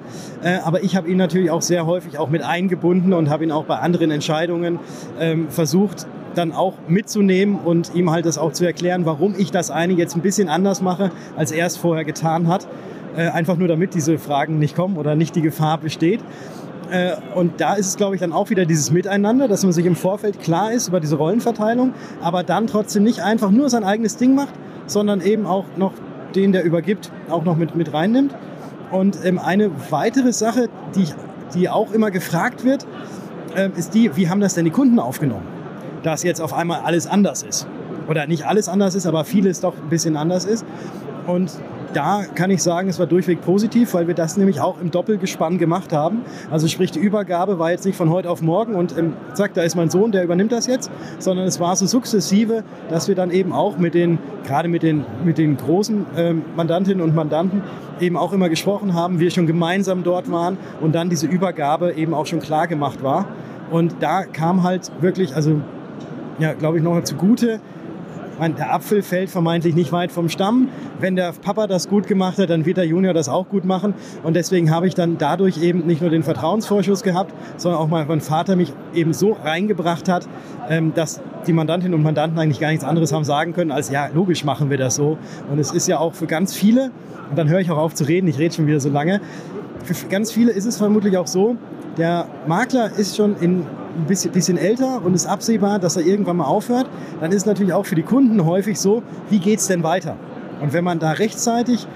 Äh, 0.43 0.59
aber 0.65 0.83
ich 0.83 0.97
habe 0.97 1.09
ihn 1.09 1.17
natürlich 1.17 1.51
auch 1.51 1.63
sehr 1.63 1.87
häufig 1.87 2.19
auch 2.19 2.29
mit 2.29 2.43
eingebunden 2.43 3.13
und 3.13 3.29
habe 3.29 3.45
ihn 3.45 3.53
auch 3.53 3.65
bei 3.65 3.79
anderen 3.79 4.11
Entscheidungen 4.11 4.79
ähm, 5.21 5.49
versucht, 5.51 6.07
dann 6.35 6.53
auch 6.53 6.75
mitzunehmen 6.89 7.59
und 7.59 7.95
ihm 7.95 8.11
halt 8.11 8.27
das 8.27 8.39
auch 8.39 8.53
zu 8.53 8.65
erklären, 8.65 9.07
warum 9.07 9.35
ich 9.37 9.51
das 9.51 9.71
eine 9.71 9.95
jetzt 9.95 10.17
ein 10.17 10.23
bisschen 10.23 10.49
anders 10.49 10.83
mache, 10.83 11.11
als 11.37 11.51
er 11.51 11.67
es 11.67 11.77
vorher 11.77 12.05
getan 12.05 12.49
hat. 12.49 12.67
Äh, 13.17 13.29
einfach 13.29 13.57
nur 13.57 13.69
damit 13.69 13.95
diese 13.95 14.19
Fragen 14.19 14.59
nicht 14.59 14.77
kommen 14.77 14.99
oder 14.99 15.15
nicht 15.15 15.35
die 15.37 15.41
Gefahr 15.41 15.79
besteht. 15.79 16.21
Äh, 16.91 17.17
Und 17.35 17.61
da 17.61 17.75
ist 17.75 17.89
es, 17.89 17.97
glaube 17.97 18.15
ich, 18.15 18.21
dann 18.21 18.33
auch 18.33 18.51
wieder 18.51 18.65
dieses 18.65 18.91
Miteinander, 18.91 19.49
dass 19.49 19.65
man 19.65 19.73
sich 19.73 19.87
im 19.87 19.97
Vorfeld 19.97 20.41
klar 20.41 20.73
ist 20.73 20.89
über 20.89 21.01
diese 21.01 21.17
Rollenverteilung, 21.17 21.95
aber 22.23 22.43
dann 22.43 22.67
trotzdem 22.67 23.03
nicht 23.03 23.21
einfach 23.21 23.51
nur 23.51 23.69
sein 23.71 23.85
eigenes 23.85 24.17
Ding 24.17 24.35
macht, 24.35 24.55
sondern 24.87 25.21
eben 25.21 25.47
auch 25.47 25.65
noch 25.77 25.93
den, 26.35 26.53
der 26.53 26.65
übergibt, 26.65 27.11
auch 27.29 27.45
noch 27.45 27.57
mit, 27.57 27.75
mit 27.75 27.93
reinnimmt. 27.93 28.35
Und 28.91 29.19
ähm, 29.25 29.39
eine 29.39 29.71
weitere 29.91 30.33
Sache, 30.33 30.69
die, 30.95 31.03
ich, 31.03 31.15
die 31.55 31.69
auch 31.69 31.93
immer 31.93 32.11
gefragt 32.11 32.65
wird, 32.65 32.87
ähm, 33.57 33.73
ist 33.77 33.95
die, 33.95 34.17
wie 34.17 34.29
haben 34.29 34.41
das 34.41 34.55
denn 34.55 34.65
die 34.65 34.71
Kunden 34.71 35.01
aufgenommen? 35.01 35.47
Dass 36.03 36.23
jetzt 36.23 36.41
auf 36.41 36.55
einmal 36.55 36.83
alles 36.85 37.07
anders 37.09 37.43
ist. 37.43 37.67
Oder 38.09 38.29
nicht 38.29 38.47
alles 38.47 38.69
anders 38.69 38.95
ist, 38.95 39.07
aber 39.07 39.25
vieles 39.25 39.61
doch 39.61 39.75
ein 39.77 39.89
bisschen 39.89 40.17
anders 40.17 40.45
ist. 40.45 40.65
Und 41.27 41.51
da 41.97 42.25
kann 42.35 42.51
ich 42.51 42.63
sagen, 42.63 42.91
es 42.91 42.99
war 42.99 43.07
durchweg 43.07 43.41
positiv, 43.41 43.95
weil 43.95 44.07
wir 44.07 44.15
das 44.15 44.37
nämlich 44.37 44.61
auch 44.61 44.79
im 44.83 44.91
Doppelgespann 44.91 45.57
gemacht 45.57 45.95
haben. 45.95 46.21
Also 46.51 46.69
sprich, 46.69 46.91
die 46.91 46.99
Übergabe 46.99 47.59
war 47.59 47.71
jetzt 47.71 47.87
nicht 47.87 47.97
von 47.97 48.11
heute 48.11 48.29
auf 48.29 48.43
morgen 48.43 48.75
und 48.75 48.97
ähm, 48.99 49.15
zack, 49.33 49.55
da 49.55 49.63
ist 49.63 49.77
mein 49.77 49.89
Sohn, 49.89 50.13
der 50.13 50.23
übernimmt 50.23 50.53
das 50.53 50.67
jetzt, 50.67 50.91
sondern 51.19 51.47
es 51.47 51.59
war 51.59 51.75
so 51.75 51.87
sukzessive, 51.87 52.65
dass 52.91 53.09
wir 53.09 53.15
dann 53.15 53.31
eben 53.31 53.55
auch 53.55 53.79
mit 53.79 53.95
den, 53.95 54.19
gerade 54.45 54.69
mit 54.69 54.83
den, 54.83 55.07
mit 55.25 55.39
den 55.39 55.57
großen 55.57 56.05
ähm, 56.19 56.43
Mandantinnen 56.55 57.03
und 57.03 57.15
Mandanten 57.15 57.63
eben 57.99 58.19
auch 58.19 58.35
immer 58.35 58.51
gesprochen 58.51 58.93
haben, 58.93 59.19
wir 59.19 59.31
schon 59.31 59.47
gemeinsam 59.47 60.05
dort 60.05 60.31
waren 60.31 60.59
und 60.83 60.95
dann 60.95 61.09
diese 61.09 61.27
Übergabe 61.27 61.95
eben 61.95 62.13
auch 62.13 62.27
schon 62.27 62.41
klar 62.41 62.67
gemacht 62.67 63.03
war. 63.03 63.25
Und 63.71 63.97
da 64.01 64.25
kam 64.25 64.65
halt 64.65 64.93
wirklich, 65.01 65.35
also 65.35 65.63
ja, 66.39 66.53
glaube 66.53 66.77
ich, 66.77 66.85
noch 66.85 66.93
mal 66.93 67.05
zugute, 67.05 67.59
mein, 68.39 68.57
der 68.57 68.73
Apfel 68.73 69.03
fällt 69.03 69.31
vermeintlich 69.31 69.75
nicht 69.75 69.93
weit 69.93 70.13
vom 70.13 70.29
Stamm. 70.29 70.69
Wenn 71.01 71.17
der 71.17 71.33
Papa 71.33 71.67
das 71.67 71.89
gut 71.89 72.07
gemacht 72.07 72.39
hat, 72.39 72.51
dann 72.51 72.67
wird 72.67 72.77
der 72.77 72.87
Junior 72.87 73.15
das 73.15 73.29
auch 73.29 73.49
gut 73.49 73.65
machen. 73.65 73.95
Und 74.23 74.35
deswegen 74.35 74.71
habe 74.71 74.87
ich 74.87 74.95
dann 74.95 75.19
dadurch 75.19 75.63
eben 75.63 75.87
nicht 75.87 76.01
nur 76.01 76.11
den 76.11 76.23
Vertrauensvorschuss 76.23 77.03
gehabt, 77.03 77.35
sondern 77.57 77.81
auch 77.81 77.89
mein 77.89 78.21
Vater 78.21 78.57
mich 78.57 78.73
eben 78.95 79.13
so 79.13 79.33
reingebracht 79.33 80.09
hat, 80.09 80.29
ähm, 80.69 80.93
dass 80.95 81.21
die 81.47 81.53
Mandantinnen 81.53 81.95
und 81.95 82.03
Mandanten 82.03 82.39
eigentlich 82.39 82.61
gar 82.61 82.71
nichts 82.71 82.85
anderes 82.85 83.13
haben 83.13 83.25
sagen 83.25 83.53
können, 83.53 83.71
als 83.71 83.91
ja, 83.91 84.09
logisch 84.13 84.45
machen 84.45 84.71
wir 84.71 84.79
das 84.79 84.97
so. 84.97 85.19
Und 85.51 85.59
es 85.59 85.73
ist 85.73 85.87
ja 85.89 85.99
auch 85.99 86.15
für 86.15 86.27
ganz 86.27 86.55
viele, 86.55 86.91
und 87.31 87.39
dann 87.39 87.49
höre 87.49 87.61
ich 87.61 87.71
auch 87.71 87.79
auf 87.79 87.95
zu 87.95 88.05
reden, 88.05 88.29
ich 88.29 88.39
rede 88.39 88.55
schon 88.55 88.67
wieder 88.67 88.81
so 88.81 88.91
lange, 88.91 89.21
für 89.87 90.07
ganz 90.09 90.33
viele 90.33 90.53
ist 90.53 90.67
es 90.67 90.77
vermutlich 90.77 91.17
auch 91.17 91.27
so, 91.27 91.57
der 91.97 92.27
Makler 92.47 92.91
ist 92.97 93.17
schon 93.17 93.37
in 93.37 93.65
ein 93.97 94.07
bisschen, 94.07 94.33
bisschen 94.33 94.59
älter 94.59 95.03
und 95.05 95.15
ist 95.15 95.27
absehbar, 95.27 95.79
dass 95.79 95.97
er 95.97 96.05
irgendwann 96.05 96.37
mal 96.37 96.45
aufhört, 96.45 96.89
dann 97.21 97.31
ist 97.31 97.39
es 97.39 97.47
natürlich 97.47 97.73
auch 97.73 97.87
für 97.87 97.95
die 97.95 98.03
Kunden 98.03 98.45
häufig 98.45 98.79
so, 98.79 99.03
wie 99.31 99.39
geht 99.39 99.59
es 99.59 99.69
denn 99.69 99.83
weiter? 99.83 100.17
Und 100.61 100.73
wenn 100.73 100.85
man 100.85 100.99
da 100.99 101.13
rechtzeitig 101.13 101.87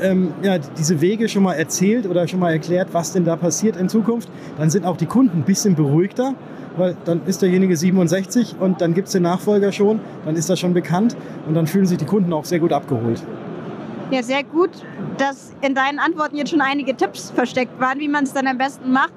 ähm, 0.00 0.32
ja, 0.42 0.58
diese 0.58 1.00
Wege 1.00 1.28
schon 1.28 1.42
mal 1.42 1.54
erzählt 1.54 2.06
oder 2.06 2.26
schon 2.26 2.40
mal 2.40 2.52
erklärt, 2.52 2.88
was 2.92 3.12
denn 3.12 3.24
da 3.24 3.36
passiert 3.36 3.76
in 3.76 3.88
Zukunft, 3.88 4.30
dann 4.58 4.70
sind 4.70 4.86
auch 4.86 4.96
die 4.96 5.06
Kunden 5.06 5.38
ein 5.38 5.44
bisschen 5.44 5.74
beruhigter, 5.74 6.34
weil 6.76 6.96
dann 7.04 7.22
ist 7.26 7.42
derjenige 7.42 7.76
67 7.76 8.56
und 8.58 8.80
dann 8.80 8.94
gibt 8.94 9.08
es 9.08 9.12
den 9.12 9.22
Nachfolger 9.22 9.72
schon, 9.72 10.00
dann 10.24 10.36
ist 10.36 10.48
das 10.48 10.58
schon 10.58 10.72
bekannt 10.72 11.16
und 11.46 11.54
dann 11.54 11.66
fühlen 11.66 11.86
sich 11.86 11.98
die 11.98 12.06
Kunden 12.06 12.32
auch 12.32 12.44
sehr 12.44 12.60
gut 12.60 12.72
abgeholt. 12.72 13.22
Ja, 14.10 14.24
sehr 14.24 14.42
gut, 14.42 14.70
dass 15.18 15.54
in 15.60 15.76
deinen 15.76 16.00
Antworten 16.00 16.36
jetzt 16.36 16.50
schon 16.50 16.60
einige 16.60 16.96
Tipps 16.96 17.30
versteckt 17.30 17.78
waren, 17.80 18.00
wie 18.00 18.08
man 18.08 18.24
es 18.24 18.32
dann 18.32 18.48
am 18.48 18.58
besten 18.58 18.90
macht. 18.90 19.12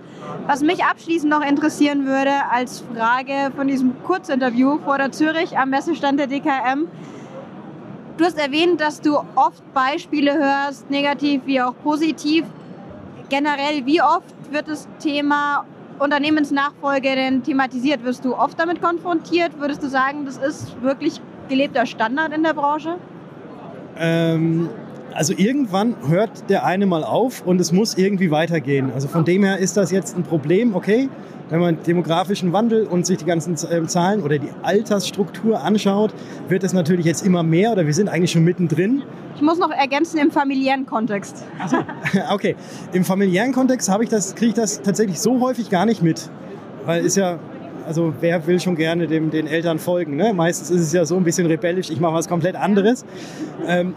Was 0.45 0.61
mich 0.61 0.83
abschließend 0.83 1.31
noch 1.31 1.41
interessieren 1.41 2.05
würde 2.05 2.31
als 2.51 2.83
Frage 2.93 3.51
von 3.55 3.67
diesem 3.67 3.95
Kurzinterview 4.03 4.77
vor 4.79 4.99
der 4.99 5.11
Zürich 5.11 5.57
am 5.57 5.71
Messestand 5.71 6.19
der 6.19 6.27
DKM. 6.27 6.87
Du 8.17 8.25
hast 8.25 8.37
erwähnt, 8.37 8.79
dass 8.81 9.01
du 9.01 9.17
oft 9.33 9.73
Beispiele 9.73 10.35
hörst, 10.37 10.91
negativ 10.91 11.41
wie 11.45 11.59
auch 11.59 11.73
positiv. 11.83 12.45
Generell, 13.29 13.87
wie 13.87 13.99
oft 13.99 14.35
wird 14.51 14.67
das 14.67 14.87
Thema 14.99 15.65
Unternehmensnachfolge 15.97 17.15
denn 17.15 17.41
thematisiert? 17.41 18.03
Wirst 18.03 18.23
du 18.25 18.35
oft 18.35 18.59
damit 18.59 18.79
konfrontiert? 18.79 19.59
Würdest 19.59 19.81
du 19.81 19.89
sagen, 19.89 20.25
das 20.25 20.37
ist 20.37 20.79
wirklich 20.83 21.19
gelebter 21.49 21.87
Standard 21.87 22.31
in 22.31 22.43
der 22.43 22.53
Branche? 22.53 22.97
Ähm, 23.97 24.69
also 25.15 25.33
irgendwann 25.35 25.95
hört 26.07 26.49
der 26.49 26.65
eine 26.65 26.85
mal 26.85 27.03
auf 27.03 27.45
und 27.45 27.59
es 27.61 27.71
muss 27.71 27.95
irgendwie 27.95 28.31
weitergehen. 28.31 28.91
Also 28.93 29.07
von 29.07 29.25
dem 29.25 29.43
her 29.43 29.57
ist 29.57 29.77
das 29.77 29.91
jetzt 29.91 30.17
ein 30.17 30.23
Problem, 30.23 30.75
okay, 30.75 31.09
wenn 31.49 31.59
man 31.59 31.77
demografischen 31.83 32.53
Wandel 32.53 32.85
und 32.85 33.05
sich 33.05 33.17
die 33.17 33.25
ganzen 33.25 33.53
äh, 33.53 33.85
Zahlen 33.85 34.23
oder 34.23 34.39
die 34.39 34.49
Altersstruktur 34.63 35.61
anschaut, 35.61 36.13
wird 36.47 36.63
es 36.63 36.73
natürlich 36.73 37.05
jetzt 37.05 37.25
immer 37.25 37.43
mehr 37.43 37.71
oder 37.71 37.85
wir 37.85 37.93
sind 37.93 38.09
eigentlich 38.09 38.31
schon 38.31 38.43
mittendrin. 38.43 39.03
Ich 39.35 39.41
muss 39.41 39.59
noch 39.59 39.71
ergänzen 39.71 40.19
im 40.19 40.31
familiären 40.31 40.85
Kontext. 40.85 41.43
Also, 41.59 41.77
okay, 42.31 42.55
im 42.93 43.03
familiären 43.03 43.51
Kontext 43.51 43.89
habe 43.89 44.03
ich 44.03 44.09
das, 44.09 44.35
kriege 44.35 44.49
ich 44.49 44.55
das 44.55 44.81
tatsächlich 44.81 45.19
so 45.19 45.41
häufig 45.41 45.69
gar 45.69 45.85
nicht 45.85 46.01
mit, 46.01 46.29
weil 46.85 47.05
ist 47.05 47.17
ja 47.17 47.39
also 47.85 48.13
wer 48.21 48.47
will 48.47 48.61
schon 48.61 48.75
gerne 48.75 49.07
dem, 49.07 49.29
den 49.29 49.45
Eltern 49.45 49.77
folgen? 49.77 50.15
Ne? 50.15 50.33
Meistens 50.33 50.69
ist 50.69 50.81
es 50.81 50.93
ja 50.93 51.03
so 51.05 51.17
ein 51.17 51.23
bisschen 51.23 51.47
rebellisch, 51.47 51.89
ich 51.89 51.99
mache 51.99 52.13
was 52.13 52.29
komplett 52.29 52.55
anderes. 52.55 53.03
Ähm, 53.67 53.93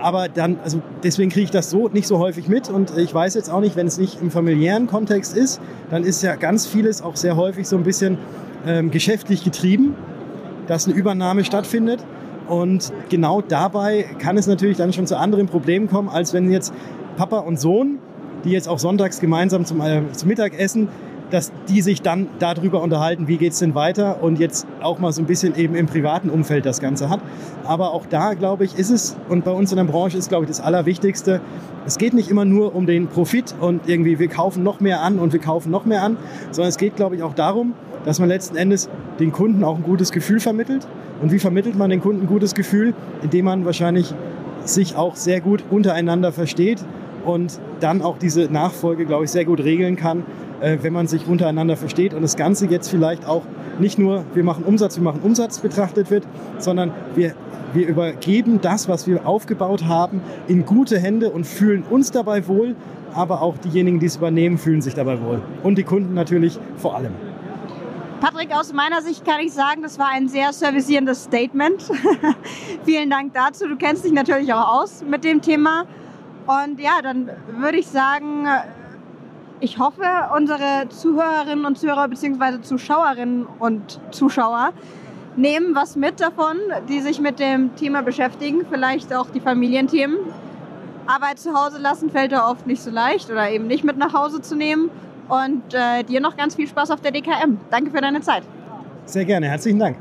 aber 0.00 0.28
dann, 0.28 0.58
also 0.62 0.80
deswegen 1.02 1.30
kriege 1.30 1.44
ich 1.44 1.50
das 1.50 1.70
so 1.70 1.88
nicht 1.88 2.06
so 2.06 2.18
häufig 2.18 2.48
mit 2.48 2.68
und 2.70 2.96
ich 2.96 3.12
weiß 3.12 3.34
jetzt 3.34 3.50
auch 3.50 3.60
nicht, 3.60 3.76
wenn 3.76 3.86
es 3.86 3.98
nicht 3.98 4.20
im 4.20 4.30
familiären 4.30 4.86
Kontext 4.86 5.36
ist, 5.36 5.60
dann 5.90 6.04
ist 6.04 6.22
ja 6.22 6.36
ganz 6.36 6.66
vieles 6.66 7.02
auch 7.02 7.16
sehr 7.16 7.36
häufig 7.36 7.68
so 7.68 7.76
ein 7.76 7.82
bisschen 7.82 8.18
ähm, 8.66 8.90
geschäftlich 8.90 9.44
getrieben, 9.44 9.94
dass 10.66 10.86
eine 10.86 10.96
Übernahme 10.96 11.44
stattfindet. 11.44 12.04
Und 12.48 12.92
genau 13.08 13.42
dabei 13.42 14.04
kann 14.18 14.36
es 14.36 14.46
natürlich 14.46 14.76
dann 14.76 14.92
schon 14.92 15.06
zu 15.06 15.16
anderen 15.16 15.46
Problemen 15.46 15.88
kommen, 15.88 16.08
als 16.08 16.32
wenn 16.32 16.50
jetzt 16.50 16.72
Papa 17.16 17.38
und 17.38 17.60
Sohn, 17.60 17.98
die 18.44 18.50
jetzt 18.50 18.68
auch 18.68 18.78
sonntags 18.78 19.20
gemeinsam 19.20 19.64
zum, 19.64 19.80
äh, 19.80 20.02
zum 20.12 20.28
Mittagessen 20.28 20.88
dass 21.30 21.52
die 21.68 21.80
sich 21.80 22.02
dann 22.02 22.28
darüber 22.38 22.82
unterhalten, 22.82 23.28
wie 23.28 23.36
geht 23.36 23.52
es 23.52 23.58
denn 23.58 23.74
weiter 23.74 24.22
und 24.22 24.38
jetzt 24.38 24.66
auch 24.80 24.98
mal 24.98 25.12
so 25.12 25.22
ein 25.22 25.26
bisschen 25.26 25.56
eben 25.56 25.74
im 25.74 25.86
privaten 25.86 26.30
Umfeld 26.30 26.66
das 26.66 26.80
Ganze 26.80 27.08
hat. 27.08 27.20
Aber 27.64 27.92
auch 27.92 28.06
da, 28.06 28.34
glaube 28.34 28.64
ich, 28.64 28.78
ist 28.78 28.90
es, 28.90 29.16
und 29.28 29.44
bei 29.44 29.52
uns 29.52 29.70
in 29.70 29.76
der 29.76 29.84
Branche 29.84 30.18
ist, 30.18 30.28
glaube 30.28 30.44
ich, 30.44 30.48
das 30.48 30.60
Allerwichtigste, 30.60 31.40
es 31.86 31.98
geht 31.98 32.14
nicht 32.14 32.30
immer 32.30 32.44
nur 32.44 32.74
um 32.74 32.86
den 32.86 33.08
Profit 33.08 33.54
und 33.60 33.88
irgendwie 33.88 34.18
wir 34.18 34.28
kaufen 34.28 34.62
noch 34.62 34.80
mehr 34.80 35.02
an 35.02 35.18
und 35.18 35.32
wir 35.32 35.40
kaufen 35.40 35.70
noch 35.70 35.84
mehr 35.84 36.02
an, 36.02 36.16
sondern 36.50 36.68
es 36.68 36.76
geht, 36.76 36.96
glaube 36.96 37.16
ich, 37.16 37.22
auch 37.22 37.34
darum, 37.34 37.74
dass 38.04 38.18
man 38.18 38.28
letzten 38.28 38.56
Endes 38.56 38.88
den 39.18 39.32
Kunden 39.32 39.64
auch 39.64 39.76
ein 39.76 39.82
gutes 39.82 40.12
Gefühl 40.12 40.40
vermittelt. 40.40 40.86
Und 41.22 41.32
wie 41.32 41.38
vermittelt 41.38 41.76
man 41.76 41.90
den 41.90 42.00
Kunden 42.00 42.22
ein 42.22 42.26
gutes 42.26 42.54
Gefühl? 42.54 42.94
Indem 43.22 43.44
man 43.44 43.64
wahrscheinlich 43.64 44.14
sich 44.64 44.96
auch 44.96 45.16
sehr 45.16 45.40
gut 45.40 45.64
untereinander 45.70 46.32
versteht 46.32 46.82
und 47.24 47.60
dann 47.80 48.02
auch 48.02 48.18
diese 48.18 48.44
Nachfolge, 48.50 49.04
glaube 49.04 49.24
ich, 49.24 49.30
sehr 49.30 49.44
gut 49.44 49.60
regeln 49.60 49.96
kann 49.96 50.24
äh, 50.60 50.78
wenn 50.82 50.92
man 50.92 51.06
sich 51.06 51.26
untereinander 51.26 51.76
versteht 51.76 52.14
und 52.14 52.22
das 52.22 52.36
Ganze 52.36 52.66
jetzt 52.66 52.88
vielleicht 52.88 53.26
auch 53.26 53.42
nicht 53.78 53.98
nur, 53.98 54.24
wir 54.34 54.44
machen 54.44 54.64
Umsatz, 54.64 54.96
wir 54.96 55.04
machen 55.04 55.20
Umsatz 55.22 55.58
betrachtet 55.58 56.10
wird, 56.10 56.24
sondern 56.58 56.92
wir, 57.14 57.34
wir 57.72 57.86
übergeben 57.86 58.60
das, 58.60 58.88
was 58.88 59.06
wir 59.06 59.26
aufgebaut 59.26 59.84
haben, 59.84 60.20
in 60.48 60.66
gute 60.66 60.98
Hände 60.98 61.30
und 61.30 61.46
fühlen 61.46 61.84
uns 61.88 62.10
dabei 62.10 62.46
wohl, 62.46 62.76
aber 63.14 63.42
auch 63.42 63.58
diejenigen, 63.58 63.98
die 63.98 64.06
es 64.06 64.16
übernehmen, 64.16 64.58
fühlen 64.58 64.82
sich 64.82 64.94
dabei 64.94 65.20
wohl. 65.20 65.40
Und 65.62 65.76
die 65.76 65.84
Kunden 65.84 66.14
natürlich 66.14 66.58
vor 66.76 66.96
allem. 66.96 67.12
Patrick, 68.20 68.54
aus 68.54 68.74
meiner 68.74 69.00
Sicht 69.00 69.24
kann 69.24 69.40
ich 69.40 69.52
sagen, 69.54 69.82
das 69.82 69.98
war 69.98 70.08
ein 70.12 70.28
sehr 70.28 70.52
servicierendes 70.52 71.24
Statement. 71.24 71.82
Vielen 72.84 73.08
Dank 73.08 73.32
dazu. 73.32 73.66
Du 73.66 73.76
kennst 73.76 74.04
dich 74.04 74.12
natürlich 74.12 74.52
auch 74.52 74.82
aus 74.82 75.02
mit 75.02 75.24
dem 75.24 75.40
Thema. 75.40 75.84
Und 76.46 76.78
ja, 76.80 77.00
dann 77.02 77.30
würde 77.58 77.78
ich 77.78 77.86
sagen, 77.86 78.46
ich 79.60 79.78
hoffe, 79.78 80.02
unsere 80.34 80.88
Zuhörerinnen 80.88 81.64
und 81.64 81.78
Zuhörer 81.78 82.08
bzw. 82.08 82.62
Zuschauerinnen 82.62 83.46
und 83.58 84.00
Zuschauer 84.10 84.72
nehmen 85.36 85.74
was 85.74 85.96
mit 85.96 86.20
davon, 86.20 86.56
die 86.88 87.00
sich 87.00 87.20
mit 87.20 87.38
dem 87.38 87.74
Thema 87.76 88.02
beschäftigen, 88.02 88.66
vielleicht 88.70 89.14
auch 89.14 89.30
die 89.30 89.40
Familienthemen. 89.40 90.18
Arbeit 91.06 91.38
zu 91.38 91.52
Hause 91.54 91.78
lassen 91.78 92.10
fällt 92.10 92.32
da 92.32 92.48
oft 92.48 92.66
nicht 92.66 92.82
so 92.82 92.90
leicht 92.90 93.30
oder 93.30 93.50
eben 93.50 93.66
nicht 93.66 93.84
mit 93.84 93.96
nach 93.96 94.12
Hause 94.12 94.40
zu 94.40 94.56
nehmen. 94.56 94.90
Und 95.28 95.62
äh, 95.72 96.02
dir 96.02 96.20
noch 96.20 96.36
ganz 96.36 96.56
viel 96.56 96.66
Spaß 96.66 96.90
auf 96.90 97.00
der 97.00 97.12
DKM. 97.12 97.58
Danke 97.70 97.90
für 97.90 98.00
deine 98.00 98.20
Zeit. 98.20 98.42
Sehr 99.04 99.24
gerne, 99.24 99.46
herzlichen 99.46 99.78
Dank. 99.78 99.96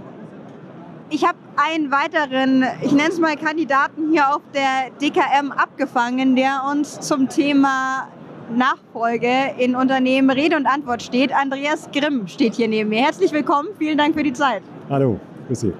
Ich 1.11 1.23
habe 1.23 1.37
einen 1.55 1.91
weiteren, 1.91 2.63
ich 2.81 2.91
nenne 2.91 3.09
es 3.09 3.19
mal 3.19 3.35
Kandidaten 3.35 4.11
hier 4.11 4.35
auf 4.35 4.41
der 4.53 4.91
DKM 5.01 5.51
abgefangen, 5.51 6.35
der 6.35 6.63
uns 6.69 6.99
zum 6.99 7.29
Thema 7.29 8.07
Nachfolge 8.55 9.53
in 9.57 9.75
Unternehmen 9.75 10.29
Rede 10.29 10.55
und 10.55 10.65
Antwort 10.65 11.01
steht. 11.01 11.33
Andreas 11.33 11.89
Grimm 11.91 12.27
steht 12.27 12.55
hier 12.55 12.67
neben 12.67 12.89
mir. 12.89 13.01
Herzlich 13.01 13.31
willkommen, 13.31 13.69
vielen 13.77 13.97
Dank 13.97 14.15
für 14.15 14.23
die 14.23 14.33
Zeit. 14.33 14.63
Hallo, 14.89 15.19
grüß 15.47 15.59
Sie. 15.59 15.73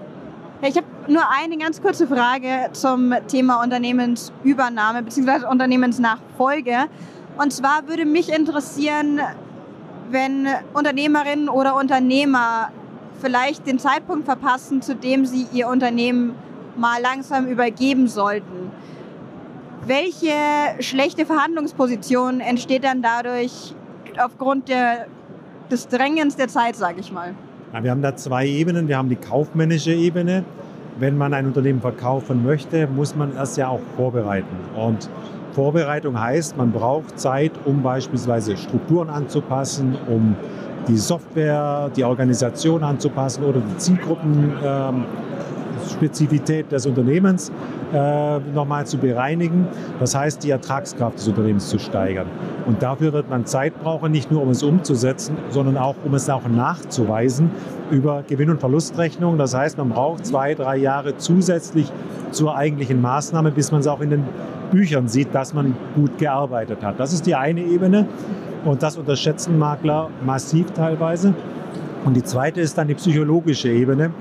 Ich 0.62 0.75
habe 0.75 0.86
nur 1.08 1.23
eine 1.29 1.58
ganz 1.58 1.82
kurze 1.82 2.05
Frage 2.05 2.69
zum 2.73 3.13
Thema 3.27 3.63
Unternehmensübernahme 3.63 5.03
bzw. 5.03 5.45
Unternehmensnachfolge. 5.45 6.88
Und 7.38 7.53
zwar 7.53 7.88
würde 7.88 8.05
mich 8.05 8.29
interessieren, 8.29 9.21
wenn 10.12 10.47
Unternehmerinnen 10.73 11.47
oder 11.47 11.75
Unternehmer 11.77 12.71
vielleicht 13.21 13.67
den 13.67 13.79
Zeitpunkt 13.79 14.25
verpassen, 14.25 14.82
zu 14.82 14.95
dem 14.95 15.25
sie 15.25 15.47
ihr 15.53 15.67
Unternehmen 15.67 16.36
mal 16.75 17.01
langsam 17.01 17.47
übergeben 17.47 18.08
sollten. 18.08 18.71
Welche 19.85 20.33
schlechte 20.79 21.25
Verhandlungsposition 21.25 22.41
entsteht 22.41 22.83
dann 22.83 23.01
dadurch 23.01 23.73
aufgrund 24.17 24.69
der, 24.69 25.07
des 25.71 25.87
Drängens 25.87 26.35
der 26.35 26.47
Zeit, 26.47 26.75
sage 26.75 26.99
ich 26.99 27.11
mal? 27.11 27.33
Ja, 27.73 27.83
wir 27.83 27.91
haben 27.91 28.01
da 28.01 28.15
zwei 28.15 28.47
Ebenen. 28.47 28.87
Wir 28.87 28.97
haben 28.97 29.09
die 29.09 29.15
kaufmännische 29.15 29.93
Ebene. 29.93 30.43
Wenn 30.99 31.17
man 31.17 31.33
ein 31.33 31.45
Unternehmen 31.45 31.81
verkaufen 31.81 32.43
möchte, 32.43 32.87
muss 32.87 33.15
man 33.15 33.35
es 33.37 33.55
ja 33.55 33.69
auch 33.69 33.79
vorbereiten. 33.95 34.57
Und 34.75 35.09
Vorbereitung 35.53 36.19
heißt, 36.19 36.57
man 36.57 36.71
braucht 36.71 37.19
Zeit, 37.19 37.51
um 37.65 37.81
beispielsweise 37.81 38.57
Strukturen 38.57 39.09
anzupassen, 39.09 39.97
um 40.07 40.35
die 40.87 40.97
Software, 40.97 41.89
die 41.95 42.03
Organisation 42.03 42.83
anzupassen 42.83 43.43
oder 43.43 43.59
die 43.59 43.77
Zielgruppen 43.77 44.53
ähm, 44.63 45.05
Spezifität 45.89 46.71
des 46.71 46.86
Unternehmens 46.86 47.52
äh, 47.93 48.39
nochmal 48.54 48.86
zu 48.86 48.97
bereinigen. 48.97 49.67
Das 49.99 50.15
heißt, 50.15 50.43
die 50.43 50.52
Ertragskraft 50.52 51.17
des 51.17 51.28
Unternehmens 51.28 51.69
zu 51.69 51.80
steigern. 51.80 52.28
Und 52.65 52.82
dafür 52.82 53.13
wird 53.13 53.30
man 53.30 53.45
Zeit 53.45 53.73
brauchen, 53.82 54.12
nicht 54.12 54.32
nur 54.32 54.41
um 54.41 54.49
es 54.49 54.63
umzusetzen, 54.63 55.38
sondern 55.49 55.78
auch 55.78 55.95
um 56.06 56.13
es 56.13 56.30
auch 56.30 56.47
nachzuweisen 56.47 57.52
über 57.91 58.23
Gewinn- 58.28 58.49
und 58.49 58.60
Verlustrechnung. 58.60 59.38
Das 59.38 59.56
heißt, 59.56 59.78
man 59.78 59.89
braucht 59.89 60.25
zwei, 60.25 60.54
drei 60.54 60.78
Jahre 60.78 61.17
zusätzlich 61.17 61.91
zur 62.32 62.56
eigentlichen 62.56 63.02
Maßnahme, 63.02 63.52
bis 63.52 63.71
man 63.71 63.82
es 63.82 63.88
auch 63.88 64.02
in 64.02 64.12
den 64.12 64.23
Büchern 64.71 65.08
sieht, 65.08 65.34
dass 65.34 65.54
man 65.54 65.75
gut 65.95 66.17
gearbeitet 66.17 66.84
hat. 66.84 66.99
Das 66.99 67.13
ist 67.13 67.25
die 67.25 67.36
eine 67.36 67.62
Ebene 67.62 68.08
und 68.65 68.84
das 68.84 68.97
unterschätzen 68.97 69.58
Makler 69.58 70.10
massiv 70.25 70.71
teilweise. 70.71 71.34
Und 72.06 72.15
die 72.15 72.23
zweite 72.23 72.62
ist 72.62 72.78
dann 72.78 72.88
die 72.88 72.93
psychologische 72.93 73.69
Ebene. 73.69 74.12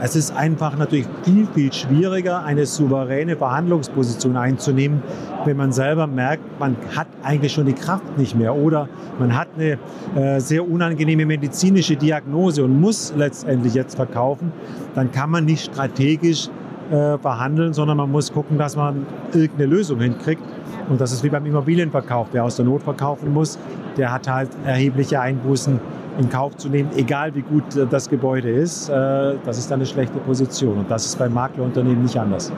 Es 0.00 0.14
ist 0.14 0.34
einfach 0.36 0.76
natürlich 0.76 1.06
viel, 1.24 1.46
viel 1.54 1.72
schwieriger, 1.72 2.44
eine 2.44 2.66
souveräne 2.66 3.36
Verhandlungsposition 3.36 4.36
einzunehmen, 4.36 5.02
wenn 5.44 5.56
man 5.56 5.72
selber 5.72 6.06
merkt, 6.06 6.60
man 6.60 6.76
hat 6.94 7.08
eigentlich 7.24 7.52
schon 7.52 7.66
die 7.66 7.72
Kraft 7.72 8.16
nicht 8.16 8.36
mehr 8.36 8.54
oder 8.54 8.88
man 9.18 9.36
hat 9.36 9.48
eine 9.56 9.78
äh, 10.14 10.40
sehr 10.40 10.68
unangenehme 10.68 11.26
medizinische 11.26 11.96
Diagnose 11.96 12.64
und 12.64 12.80
muss 12.80 13.12
letztendlich 13.16 13.74
jetzt 13.74 13.96
verkaufen, 13.96 14.52
dann 14.94 15.10
kann 15.10 15.30
man 15.30 15.44
nicht 15.44 15.64
strategisch 15.72 16.48
äh, 16.90 17.18
verhandeln, 17.18 17.72
sondern 17.72 17.96
man 17.96 18.10
muss 18.10 18.32
gucken, 18.32 18.56
dass 18.56 18.76
man 18.76 19.04
irgendeine 19.32 19.66
Lösung 19.66 20.00
hinkriegt. 20.00 20.42
Und 20.88 21.00
das 21.00 21.12
ist 21.12 21.22
wie 21.24 21.28
beim 21.28 21.44
Immobilienverkauf. 21.44 22.28
Wer 22.32 22.44
aus 22.44 22.56
der 22.56 22.64
Not 22.64 22.82
verkaufen 22.82 23.32
muss, 23.32 23.58
der 23.98 24.12
hat 24.12 24.28
halt 24.28 24.50
erhebliche 24.64 25.20
Einbußen 25.20 25.80
in 26.18 26.28
Kauf 26.30 26.56
zu 26.56 26.68
nehmen, 26.68 26.90
egal 26.96 27.34
wie 27.34 27.42
gut 27.42 27.76
äh, 27.76 27.86
das 27.86 28.08
Gebäude 28.08 28.50
ist. 28.50 28.88
Äh, 28.88 29.34
das 29.44 29.58
ist 29.58 29.70
dann 29.70 29.80
eine 29.80 29.86
schlechte 29.86 30.18
Position. 30.20 30.78
Und 30.78 30.90
das 30.90 31.06
ist 31.06 31.18
bei 31.18 31.28
Maklerunternehmen 31.28 32.02
nicht 32.02 32.18
anders. 32.18 32.52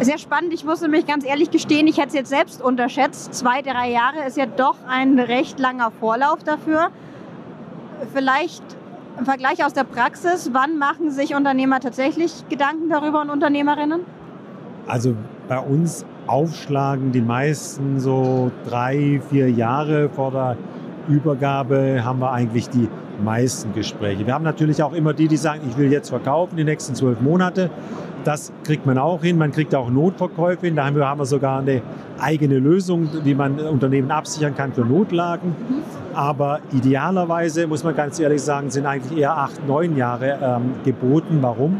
Sehr 0.00 0.18
spannend. 0.18 0.54
Ich 0.54 0.64
muss 0.64 0.80
nämlich 0.80 1.06
ganz 1.06 1.26
ehrlich 1.26 1.50
gestehen, 1.50 1.86
ich 1.86 1.98
hätte 1.98 2.08
es 2.08 2.14
jetzt 2.14 2.30
selbst 2.30 2.62
unterschätzt. 2.62 3.34
Zwei, 3.34 3.60
drei 3.60 3.90
Jahre 3.90 4.26
ist 4.26 4.36
ja 4.36 4.46
doch 4.46 4.76
ein 4.88 5.18
recht 5.18 5.58
langer 5.58 5.90
Vorlauf 5.90 6.42
dafür. 6.42 6.88
Vielleicht 8.14 8.62
im 9.18 9.26
Vergleich 9.26 9.62
aus 9.64 9.74
der 9.74 9.84
Praxis, 9.84 10.50
wann 10.54 10.78
machen 10.78 11.10
sich 11.10 11.34
Unternehmer 11.34 11.80
tatsächlich 11.80 12.48
Gedanken 12.48 12.88
darüber 12.88 13.20
und 13.20 13.28
Unternehmerinnen? 13.28 14.00
Also 14.86 15.14
bei 15.48 15.58
uns 15.58 16.06
aufschlagen 16.30 17.10
die 17.10 17.20
meisten 17.20 17.98
so 17.98 18.52
drei, 18.68 19.20
vier 19.30 19.50
Jahre 19.50 20.08
vor 20.08 20.30
der 20.30 20.56
Übergabe 21.08 22.04
haben 22.04 22.20
wir 22.20 22.30
eigentlich 22.30 22.68
die 22.68 22.88
meisten 23.24 23.74
Gespräche. 23.74 24.26
Wir 24.26 24.34
haben 24.34 24.44
natürlich 24.44 24.82
auch 24.82 24.92
immer 24.92 25.12
die, 25.12 25.26
die 25.26 25.36
sagen, 25.36 25.62
ich 25.68 25.76
will 25.76 25.90
jetzt 25.90 26.08
verkaufen, 26.08 26.56
die 26.56 26.64
nächsten 26.64 26.94
zwölf 26.94 27.20
Monate. 27.20 27.68
Das 28.22 28.52
kriegt 28.64 28.86
man 28.86 28.96
auch 28.96 29.22
hin. 29.22 29.38
Man 29.38 29.50
kriegt 29.50 29.74
auch 29.74 29.90
Notverkäufe 29.90 30.66
hin. 30.66 30.76
Da 30.76 30.86
haben 30.86 30.96
wir, 30.96 31.06
haben 31.06 31.20
wir 31.20 31.26
sogar 31.26 31.60
eine 31.60 31.82
eigene 32.20 32.58
Lösung, 32.58 33.08
wie 33.24 33.34
man 33.34 33.58
Unternehmen 33.58 34.10
absichern 34.10 34.54
kann 34.54 34.72
für 34.72 34.84
Notlagen. 34.84 35.56
Aber 36.14 36.60
idealerweise, 36.72 37.66
muss 37.66 37.82
man 37.82 37.96
ganz 37.96 38.20
ehrlich 38.20 38.42
sagen, 38.42 38.70
sind 38.70 38.86
eigentlich 38.86 39.18
eher 39.18 39.36
acht, 39.36 39.66
neun 39.66 39.96
Jahre 39.96 40.38
ähm, 40.42 40.74
geboten. 40.84 41.38
Warum? 41.40 41.78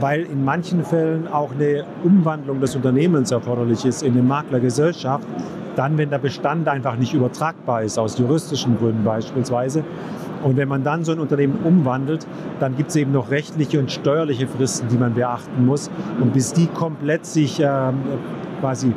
Weil 0.00 0.22
in 0.22 0.44
manchen 0.44 0.84
Fällen 0.84 1.28
auch 1.28 1.52
eine 1.52 1.84
Umwandlung 2.02 2.60
des 2.60 2.74
Unternehmens 2.74 3.30
erforderlich 3.30 3.84
ist 3.84 4.02
in 4.02 4.12
eine 4.12 4.22
Maklergesellschaft 4.22 5.26
dann, 5.76 5.98
wenn 5.98 6.10
der 6.10 6.18
Bestand 6.18 6.68
einfach 6.68 6.96
nicht 6.96 7.14
übertragbar 7.14 7.82
ist, 7.82 7.98
aus 7.98 8.18
juristischen 8.18 8.78
Gründen 8.78 9.04
beispielsweise. 9.04 9.84
Und 10.42 10.56
wenn 10.56 10.68
man 10.68 10.84
dann 10.84 11.04
so 11.04 11.12
ein 11.12 11.18
Unternehmen 11.18 11.58
umwandelt, 11.64 12.26
dann 12.60 12.76
gibt 12.76 12.90
es 12.90 12.96
eben 12.96 13.12
noch 13.12 13.30
rechtliche 13.30 13.78
und 13.78 13.90
steuerliche 13.90 14.46
Fristen, 14.46 14.88
die 14.88 14.98
man 14.98 15.14
beachten 15.14 15.64
muss. 15.64 15.90
Und 16.20 16.32
bis 16.34 16.52
die 16.52 16.66
komplett 16.66 17.24
sich 17.24 17.60
äh, 17.60 17.92
quasi 18.60 18.92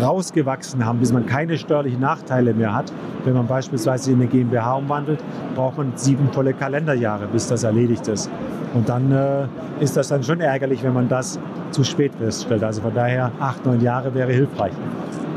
rausgewachsen 0.00 0.84
haben, 0.84 0.98
bis 0.98 1.12
man 1.12 1.26
keine 1.26 1.58
steuerlichen 1.58 2.00
Nachteile 2.00 2.54
mehr 2.54 2.74
hat, 2.74 2.92
wenn 3.24 3.34
man 3.34 3.46
beispielsweise 3.46 4.12
in 4.12 4.20
eine 4.20 4.26
GmbH 4.26 4.74
umwandelt, 4.74 5.22
braucht 5.54 5.78
man 5.78 5.92
sieben 5.96 6.30
volle 6.32 6.54
Kalenderjahre, 6.54 7.26
bis 7.26 7.48
das 7.48 7.64
erledigt 7.64 8.06
ist. 8.08 8.30
Und 8.74 8.88
dann 8.88 9.10
äh, 9.12 9.46
ist 9.80 9.96
das 9.96 10.08
dann 10.08 10.22
schon 10.22 10.40
ärgerlich, 10.40 10.82
wenn 10.82 10.92
man 10.92 11.08
das 11.08 11.38
zu 11.70 11.84
spät 11.84 12.12
feststellt. 12.18 12.62
Also 12.62 12.82
von 12.82 12.94
daher 12.94 13.32
acht, 13.40 13.64
neun 13.64 13.80
Jahre 13.80 14.14
wäre 14.14 14.32
hilfreich. 14.32 14.72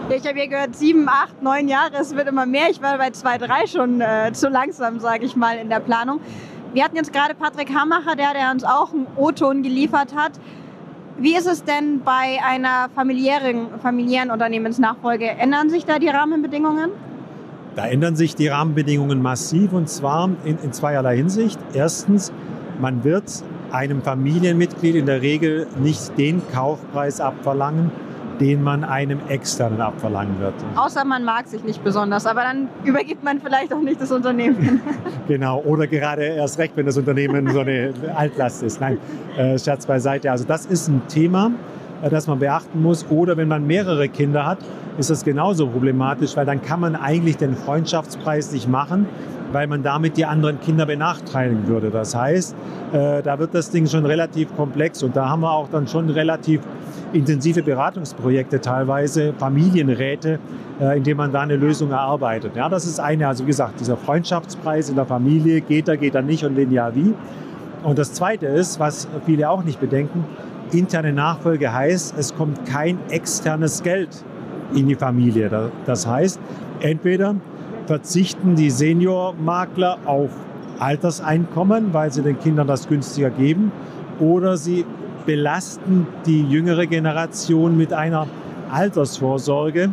Ich 0.10 0.28
habe 0.28 0.38
hier 0.38 0.50
gehört, 0.50 0.76
sieben, 0.76 1.08
acht, 1.08 1.42
neun 1.42 1.70
Jahre, 1.70 1.96
es 2.02 2.14
wird 2.16 2.28
immer 2.28 2.46
mehr. 2.46 2.70
Ich 2.70 2.82
war 2.82 2.98
bei 2.98 3.12
zwei, 3.12 3.38
drei 3.38 3.66
schon 3.66 4.02
äh, 4.02 4.34
zu 4.34 4.50
langsam, 4.50 5.00
sage 5.00 5.26
ich 5.26 5.38
mal, 5.38 5.58
in 5.58 5.70
der 5.70 5.80
Planung. 5.80 6.20
Wir 6.74 6.84
hatten 6.84 6.96
jetzt 6.96 7.14
gerade 7.14 7.34
Patrick 7.34 7.74
Hammacher, 7.74 8.16
der, 8.16 8.34
der 8.34 8.52
uns 8.52 8.64
auch 8.64 8.94
einen 8.94 9.08
O-Ton 9.16 9.64
geliefert 9.64 10.16
hat. 10.16 10.34
Wie 11.18 11.36
ist 11.36 11.48
es 11.48 11.64
denn 11.64 12.02
bei 12.04 12.40
einer 12.44 12.90
familiären, 12.96 13.68
familiären 13.82 14.32
Unternehmensnachfolge? 14.32 15.30
Ändern 15.30 15.70
sich 15.70 15.86
da 15.86 16.00
die 16.00 16.08
Rahmenbedingungen? 16.08 16.92
Da 17.76 17.86
ändern 17.88 18.16
sich 18.16 18.36
die 18.36 18.48
Rahmenbedingungen 18.48 19.22
massiv 19.22 19.72
und 19.74 19.90
zwar 19.90 20.30
in, 20.44 20.58
in 20.64 20.74
zweierlei 20.74 21.18
Hinsicht. 21.18 21.60
Erstens, 21.74 22.32
man 22.80 23.04
wird 23.04 23.44
einem 23.72 24.02
Familienmitglied 24.02 24.96
in 24.96 25.06
der 25.06 25.22
Regel 25.22 25.68
nicht 25.80 26.18
den 26.18 26.42
Kaufpreis 26.52 27.22
abverlangen, 27.22 27.92
den 28.42 28.64
man 28.64 28.84
einem 28.84 29.20
externen 29.30 29.80
abverlangen 29.80 30.40
wird. 30.40 30.56
Außer 30.76 31.06
man 31.06 31.24
mag 31.24 31.48
sich 31.48 31.64
nicht 31.64 31.84
besonders, 31.84 32.26
aber 32.26 32.42
dann 32.42 32.70
übergibt 32.84 33.24
man 33.24 33.40
vielleicht 33.40 33.72
auch 33.72 33.82
nicht 33.82 34.02
das 34.02 34.12
Unternehmen. 34.12 34.82
genau, 35.28 35.62
oder 35.62 35.86
gerade 35.86 36.24
erst 36.24 36.58
recht, 36.58 36.76
wenn 36.76 36.88
das 36.88 36.98
Unternehmen 36.98 37.48
so 37.52 37.60
eine 37.60 37.94
Altlast 38.16 38.64
ist. 38.64 38.82
Nein, 38.82 38.98
äh, 39.38 39.60
Scherz 39.60 39.86
beiseite. 39.86 40.32
Also 40.32 40.44
das 40.44 40.66
ist 40.66 40.88
ein 40.88 41.04
Thema, 41.08 41.52
äh, 42.02 42.10
das 42.10 42.26
man 42.26 42.40
beachten 42.40 42.82
muss. 42.82 43.06
Oder 43.12 43.38
wenn 43.38 43.48
man 43.48 43.68
mehrere 43.68 44.10
Kinder 44.10 44.46
hat, 44.46 44.58
ist 44.98 45.12
das 45.12 45.24
genauso 45.24 45.68
problematisch, 45.68 46.36
weil 46.36 46.48
dann 46.48 46.64
kann 46.64 46.80
man 46.80 46.96
eigentlich 46.96 47.38
den 47.38 47.56
Freundschaftspreis 47.56 48.52
nicht 48.52 48.68
machen, 48.68 49.06
weil 49.52 49.68
man 49.68 49.84
damit 49.84 50.18
die 50.18 50.26
anderen 50.26 50.60
Kinder 50.60 50.86
benachteiligen 50.86 51.68
würde. 51.68 51.90
Das 51.90 52.16
heißt, 52.16 52.56
äh, 52.94 53.22
da 53.22 53.40
wird 53.40 53.54
das 53.54 53.70
Ding 53.70 53.88
schon 53.88 54.06
relativ 54.06 54.56
komplex 54.56 55.04
und 55.04 55.16
da 55.16 55.30
haben 55.30 55.42
wir 55.42 55.52
auch 55.52 55.70
dann 55.70 55.88
schon 55.88 56.10
relativ 56.10 56.62
intensive 57.14 57.62
Beratungsprojekte 57.62 58.62
teilweise, 58.62 59.34
Familienräte, 59.38 60.40
äh, 60.80 60.98
in 60.98 61.04
denen 61.04 61.18
man 61.18 61.32
da 61.32 61.42
eine 61.42 61.56
Lösung 61.56 61.92
erarbeitet. 61.92 62.56
Ja, 62.56 62.70
das 62.70 62.86
ist 62.86 63.00
eine, 63.00 63.28
also 63.28 63.44
wie 63.44 63.48
gesagt, 63.48 63.80
dieser 63.80 63.98
Freundschaftspreis 63.98 64.90
in 64.90 64.96
der 64.96 65.06
Familie, 65.06 65.62
geht 65.62 65.88
er, 65.88 65.98
geht 65.98 66.16
er 66.16 66.22
nicht 66.22 66.44
und 66.44 66.56
wenn 66.56 66.72
ja, 66.72 66.94
wie. 66.96 67.14
Und 67.84 67.98
das 67.98 68.14
Zweite 68.14 68.46
ist, 68.46 68.80
was 68.80 69.08
viele 69.26 69.50
auch 69.50 69.64
nicht 69.64 69.80
bedenken, 69.80 70.26
interne 70.72 71.12
Nachfolge 71.12 71.74
heißt, 71.74 72.16
es 72.18 72.36
kommt 72.36 72.66
kein 72.66 73.00
externes 73.10 73.84
Geld 73.84 74.10
in 74.74 74.88
die 74.88 74.96
Familie. 74.96 75.72
Das 75.86 76.08
heißt, 76.08 76.40
entweder 76.80 77.36
verzichten 77.92 78.56
die 78.56 78.70
Seniormakler 78.70 79.98
auf 80.06 80.30
Alterseinkommen, 80.80 81.94
weil 81.94 82.10
sie 82.10 82.22
den 82.22 82.40
Kindern 82.40 82.66
das 82.66 82.88
günstiger 82.88 83.30
geben, 83.30 83.74
oder 84.18 84.56
sie 84.56 84.86
belasten 85.26 86.08
die 86.26 86.42
jüngere 86.42 86.88
Generation 86.88 87.76
mit 87.76 87.92
einer 87.92 88.28
Altersvorsorge, 88.72 89.90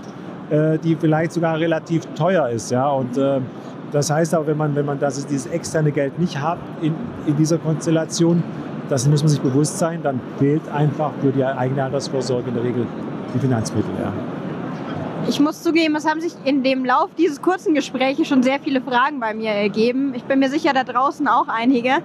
äh, 0.48 0.78
die 0.78 0.94
vielleicht 0.94 1.32
sogar 1.32 1.58
relativ 1.58 2.06
teuer 2.14 2.48
ist. 2.50 2.72
Und 2.72 3.18
äh, 3.18 3.40
das 3.90 4.12
heißt 4.12 4.32
auch, 4.36 4.46
wenn 4.46 4.56
man, 4.56 4.76
wenn 4.76 4.86
man 4.86 5.00
das, 5.00 5.26
dieses 5.26 5.46
externe 5.46 5.90
Geld 5.90 6.20
nicht 6.20 6.40
hat 6.40 6.58
in, 6.80 6.94
in 7.26 7.34
dieser 7.34 7.58
Konstellation, 7.58 8.44
das 8.88 9.08
muss 9.08 9.24
man 9.24 9.28
sich 9.28 9.40
bewusst 9.40 9.76
sein, 9.76 10.04
dann 10.04 10.20
fehlt 10.38 10.62
einfach 10.72 11.10
für 11.20 11.32
die 11.32 11.44
eigene 11.44 11.82
Altersvorsorge 11.82 12.50
in 12.50 12.54
der 12.54 12.62
Regel 12.62 12.86
die 13.34 13.40
Finanzmittel. 13.40 13.90
Ja. 14.00 14.37
Ich 15.28 15.40
muss 15.40 15.62
zugeben, 15.62 15.94
es 15.94 16.06
haben 16.06 16.22
sich 16.22 16.32
in 16.46 16.62
dem 16.62 16.86
Lauf 16.86 17.10
dieses 17.18 17.42
kurzen 17.42 17.74
Gesprächs 17.74 18.26
schon 18.26 18.42
sehr 18.42 18.58
viele 18.60 18.80
Fragen 18.80 19.20
bei 19.20 19.34
mir 19.34 19.50
ergeben. 19.50 20.14
Ich 20.14 20.24
bin 20.24 20.38
mir 20.38 20.48
sicher, 20.48 20.72
da 20.72 20.84
draußen 20.84 21.28
auch 21.28 21.48
einige. 21.48 21.98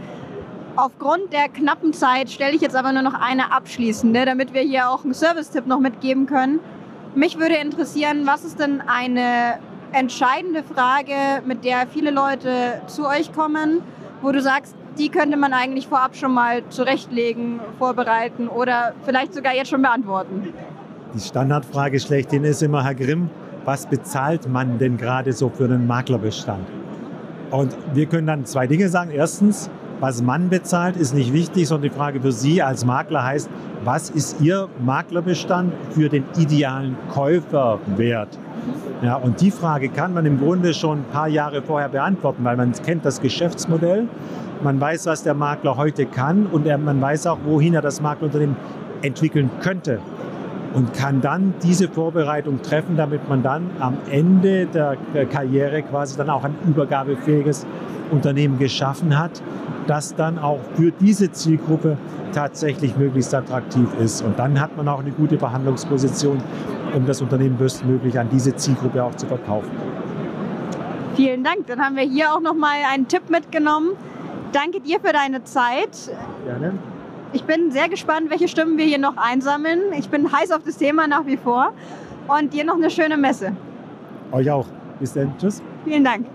Aufgrund 0.75 1.31
der 1.31 1.47
knappen 1.47 1.93
Zeit 1.93 2.29
stelle 2.29 2.53
ich 2.53 2.59
jetzt 2.59 2.75
aber 2.75 2.91
nur 2.91 3.01
noch 3.01 3.13
eine 3.13 3.53
abschließende, 3.53 4.25
damit 4.25 4.53
wir 4.53 4.59
hier 4.59 4.89
auch 4.89 5.05
einen 5.05 5.13
Service-Tipp 5.13 5.67
noch 5.67 5.79
mitgeben 5.79 6.25
können. 6.25 6.59
Mich 7.15 7.39
würde 7.39 7.55
interessieren, 7.55 8.23
was 8.25 8.43
ist 8.43 8.59
denn 8.59 8.81
eine 8.81 9.57
entscheidende 9.93 10.61
Frage, 10.61 11.15
mit 11.45 11.63
der 11.63 11.87
viele 11.87 12.11
Leute 12.11 12.81
zu 12.87 13.07
euch 13.07 13.31
kommen, 13.31 13.83
wo 14.21 14.33
du 14.33 14.41
sagst, 14.41 14.75
die 14.97 15.07
könnte 15.07 15.37
man 15.37 15.53
eigentlich 15.53 15.87
vorab 15.87 16.17
schon 16.17 16.33
mal 16.33 16.67
zurechtlegen, 16.67 17.61
vorbereiten 17.79 18.49
oder 18.49 18.93
vielleicht 19.05 19.33
sogar 19.33 19.55
jetzt 19.55 19.69
schon 19.69 19.81
beantworten? 19.81 20.53
Die 21.13 21.19
Standardfrage 21.19 21.99
schlechthin 21.99 22.43
ist 22.43 22.63
immer, 22.63 22.83
Herr 22.83 22.95
Grimm, 22.95 23.29
was 23.65 23.85
bezahlt 23.85 24.49
man 24.49 24.79
denn 24.79 24.97
gerade 24.97 25.31
so 25.31 25.47
für 25.47 25.65
einen 25.65 25.85
Maklerbestand? 25.85 26.65
Und 27.51 27.77
wir 27.93 28.07
können 28.07 28.25
dann 28.25 28.45
zwei 28.45 28.65
Dinge 28.65 28.89
sagen. 28.89 29.11
Erstens, 29.11 29.69
was 29.99 30.23
man 30.23 30.49
bezahlt, 30.49 30.97
ist 30.97 31.13
nicht 31.13 31.31
wichtig, 31.31 31.67
sondern 31.67 31.91
die 31.91 31.95
Frage 31.95 32.19
für 32.19 32.31
Sie 32.31 32.63
als 32.63 32.83
Makler 32.83 33.23
heißt, 33.23 33.47
was 33.83 34.09
ist 34.09 34.41
Ihr 34.41 34.67
Maklerbestand 34.83 35.71
für 35.91 36.09
den 36.09 36.23
idealen 36.35 36.97
Käufer 37.13 37.77
wert? 37.95 38.39
Ja, 39.03 39.17
und 39.17 39.39
die 39.39 39.51
Frage 39.51 39.89
kann 39.89 40.15
man 40.15 40.25
im 40.25 40.39
Grunde 40.39 40.73
schon 40.73 40.99
ein 40.99 41.05
paar 41.11 41.27
Jahre 41.27 41.61
vorher 41.61 41.89
beantworten, 41.89 42.43
weil 42.43 42.57
man 42.57 42.71
kennt 42.71 43.05
das 43.05 43.21
Geschäftsmodell, 43.21 44.07
man 44.63 44.81
weiß, 44.81 45.05
was 45.05 45.21
der 45.21 45.35
Makler 45.35 45.77
heute 45.77 46.07
kann 46.07 46.47
und 46.47 46.65
man 46.65 46.99
weiß 46.99 47.27
auch, 47.27 47.37
wohin 47.45 47.75
er 47.75 47.83
das 47.83 48.01
Maklerunternehmen 48.01 48.55
entwickeln 49.03 49.51
könnte 49.61 49.99
und 50.73 50.93
kann 50.93 51.21
dann 51.21 51.53
diese 51.63 51.87
Vorbereitung 51.87 52.61
treffen, 52.61 52.97
damit 52.97 53.29
man 53.29 53.43
dann 53.43 53.69
am 53.79 53.97
Ende 54.09 54.65
der 54.65 54.97
Karriere 55.25 55.83
quasi 55.83 56.17
dann 56.17 56.29
auch 56.29 56.43
ein 56.43 56.55
übergabefähiges 56.67 57.65
Unternehmen 58.11 58.59
geschaffen 58.59 59.17
hat, 59.17 59.41
das 59.87 60.15
dann 60.15 60.39
auch 60.39 60.59
für 60.75 60.91
diese 60.91 61.31
Zielgruppe 61.31 61.97
tatsächlich 62.33 62.95
möglichst 62.97 63.33
attraktiv 63.33 63.87
ist. 63.99 64.21
Und 64.21 64.39
dann 64.39 64.59
hat 64.59 64.75
man 64.77 64.87
auch 64.87 64.99
eine 64.99 65.11
gute 65.11 65.37
Verhandlungsposition, 65.37 66.41
um 66.95 67.05
das 67.05 67.21
Unternehmen 67.21 67.57
bestmöglich 67.57 68.17
an 68.19 68.29
diese 68.31 68.55
Zielgruppe 68.55 69.03
auch 69.03 69.15
zu 69.15 69.27
verkaufen. 69.27 69.71
Vielen 71.15 71.43
Dank. 71.43 71.67
Dann 71.67 71.79
haben 71.79 71.95
wir 71.95 72.03
hier 72.03 72.33
auch 72.33 72.41
noch 72.41 72.55
mal 72.55 72.75
einen 72.91 73.07
Tipp 73.07 73.29
mitgenommen. 73.29 73.91
danke 74.51 74.81
dir 74.81 74.99
für 74.99 75.13
deine 75.13 75.43
Zeit. 75.43 76.11
Gerne. 76.45 76.73
Ich 77.33 77.43
bin 77.45 77.71
sehr 77.71 77.89
gespannt, 77.89 78.29
welche 78.29 78.47
Stimmen 78.47 78.77
wir 78.77 78.85
hier 78.85 78.99
noch 78.99 79.17
einsammeln. 79.17 79.91
Ich 79.97 80.07
bin 80.07 80.31
heiß 80.31 80.51
auf 80.51 80.61
das 80.63 80.77
Thema 80.77 81.07
nach 81.07 81.25
wie 81.25 81.37
vor. 81.37 81.73
Und 82.27 82.53
dir 82.53 82.63
noch 82.63 82.75
eine 82.75 82.91
schöne 82.91 83.17
Messe. 83.17 83.55
Euch 84.31 84.49
auch. 84.51 84.67
Bis 84.99 85.13
dann. 85.13 85.35
Tschüss. 85.39 85.61
Vielen 85.83 86.03
Dank. 86.03 86.27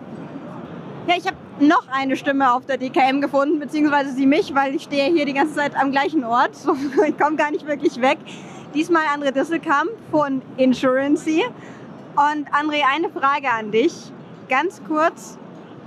Ja, 1.06 1.14
ich 1.16 1.24
habe 1.24 1.37
noch 1.61 1.87
eine 1.92 2.16
Stimme 2.16 2.52
auf 2.52 2.66
der 2.66 2.78
DKM 2.78 3.20
gefunden, 3.20 3.61
beziehungsweise 3.61 4.12
sie 4.12 4.26
mich, 4.26 4.54
weil 4.56 4.74
ich 4.74 4.82
stehe 4.82 5.11
hier 5.12 5.24
die 5.24 5.32
ganze 5.32 5.54
Zeit 5.54 5.76
am 5.76 5.92
gleichen 5.92 6.24
Ort. 6.24 6.50
Ich 7.08 7.16
komme 7.16 7.37
gar 7.37 7.52
nicht 7.52 7.66
wirklich 7.66 8.00
weg. 8.00 8.18
Diesmal 8.74 9.04
André 9.04 9.30
Disselkamp 9.30 9.90
von 10.11 10.42
Insurancy. 10.56 11.44
Und 12.16 12.48
André, 12.48 12.82
eine 12.92 13.08
Frage 13.08 13.50
an 13.56 13.70
dich. 13.70 13.94
Ganz 14.48 14.82
kurz, 14.88 15.38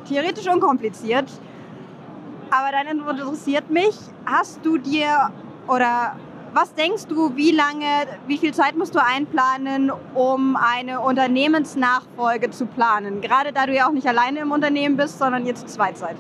theoretisch 0.08 0.48
unkompliziert. 0.48 1.28
Aber 2.52 2.72
dann 2.72 2.86
interessiert 2.88 3.70
mich, 3.70 3.96
hast 4.26 4.60
du 4.64 4.78
dir 4.78 5.32
oder 5.70 6.18
was 6.54 6.74
denkst 6.74 7.06
du, 7.08 7.34
wie 7.38 7.52
lange, 7.52 7.86
wie 8.28 8.38
viel 8.38 8.54
Zeit 8.54 8.76
musst 8.76 8.94
du 8.94 9.02
einplanen, 9.02 9.90
um 10.16 10.58
eine 10.58 11.00
Unternehmensnachfolge 11.00 12.52
zu 12.52 12.66
planen? 12.66 13.22
Gerade 13.22 13.54
da 13.54 13.66
du 13.66 13.74
ja 13.74 13.88
auch 13.88 13.94
nicht 13.94 14.06
alleine 14.06 14.40
im 14.40 14.52
Unternehmen 14.52 14.98
bist, 14.98 15.18
sondern 15.18 15.46
jetzt 15.46 15.70
Zweizeit. 15.70 16.18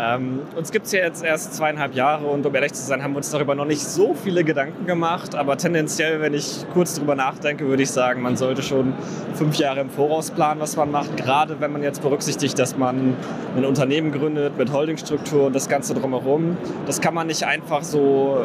Ähm, 0.00 0.42
uns 0.56 0.70
gibt 0.70 0.86
es 0.86 0.92
ja 0.92 1.00
jetzt 1.00 1.24
erst 1.24 1.54
zweieinhalb 1.54 1.92
Jahre 1.94 2.26
und 2.26 2.46
um 2.46 2.54
ehrlich 2.54 2.72
zu 2.72 2.82
sein, 2.82 3.02
haben 3.02 3.12
wir 3.12 3.16
uns 3.16 3.30
darüber 3.30 3.56
noch 3.56 3.64
nicht 3.64 3.82
so 3.82 4.14
viele 4.14 4.44
Gedanken 4.44 4.86
gemacht. 4.86 5.34
Aber 5.34 5.56
tendenziell, 5.56 6.20
wenn 6.20 6.34
ich 6.34 6.64
kurz 6.72 6.94
darüber 6.94 7.16
nachdenke, 7.16 7.66
würde 7.66 7.82
ich 7.82 7.90
sagen, 7.90 8.22
man 8.22 8.36
sollte 8.36 8.62
schon 8.62 8.92
fünf 9.34 9.56
Jahre 9.56 9.80
im 9.80 9.90
Voraus 9.90 10.30
planen, 10.30 10.60
was 10.60 10.76
man 10.76 10.92
macht. 10.92 11.16
Gerade 11.16 11.60
wenn 11.60 11.72
man 11.72 11.82
jetzt 11.82 12.00
berücksichtigt, 12.00 12.56
dass 12.60 12.76
man 12.76 13.16
ein 13.56 13.64
Unternehmen 13.64 14.12
gründet 14.12 14.56
mit 14.56 14.72
Holdingstruktur 14.72 15.46
und 15.46 15.56
das 15.56 15.68
Ganze 15.68 15.94
drumherum. 15.94 16.56
Das 16.86 17.00
kann 17.00 17.14
man 17.14 17.26
nicht 17.26 17.44
einfach 17.44 17.82
so 17.82 18.38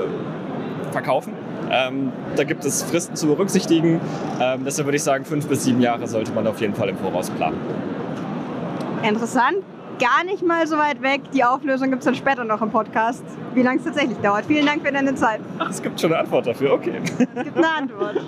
verkaufen. 0.92 1.34
Ähm, 1.72 2.12
da 2.36 2.44
gibt 2.46 2.66
es 2.66 2.82
Fristen 2.82 3.16
zu 3.16 3.28
berücksichtigen. 3.28 4.02
Ähm, 4.42 4.64
deshalb 4.66 4.88
würde 4.88 4.98
ich 4.98 5.04
sagen, 5.04 5.24
fünf 5.24 5.48
bis 5.48 5.66
sieben 5.66 5.82
Jahre 5.82 6.08
sollte 6.08 6.32
man 6.32 6.48
auf 6.48 6.60
jeden 6.62 6.74
Fall 6.74 6.90
im 6.90 6.98
Voraus 6.98 7.30
planen. 7.30 7.58
Interessant 9.04 9.58
gar 10.04 10.24
nicht 10.26 10.46
mal 10.46 10.68
so 10.68 10.78
weit 10.78 11.02
weg. 11.02 11.22
Die 11.34 11.44
Auflösung 11.44 11.90
gibt 11.90 12.02
es 12.02 12.06
dann 12.06 12.16
später 12.16 12.44
noch 12.44 12.62
im 12.62 12.70
Podcast, 12.70 13.24
wie 13.54 13.62
lange 13.62 13.78
es 13.78 13.86
tatsächlich 13.86 14.18
dauert. 14.18 14.46
Vielen 14.46 14.66
Dank 14.66 14.86
für 14.86 14.92
deine 14.92 15.16
Zeit. 15.16 15.40
Ach, 15.60 15.70
es 15.70 15.82
gibt 15.82 16.00
schon 16.00 16.12
eine 16.12 16.22
Antwort 16.22 16.46
dafür, 16.46 16.74
okay. 16.74 17.00
Es 17.04 17.18
gibt 17.18 17.58
eine 17.58 17.70
Antwort. 17.70 18.22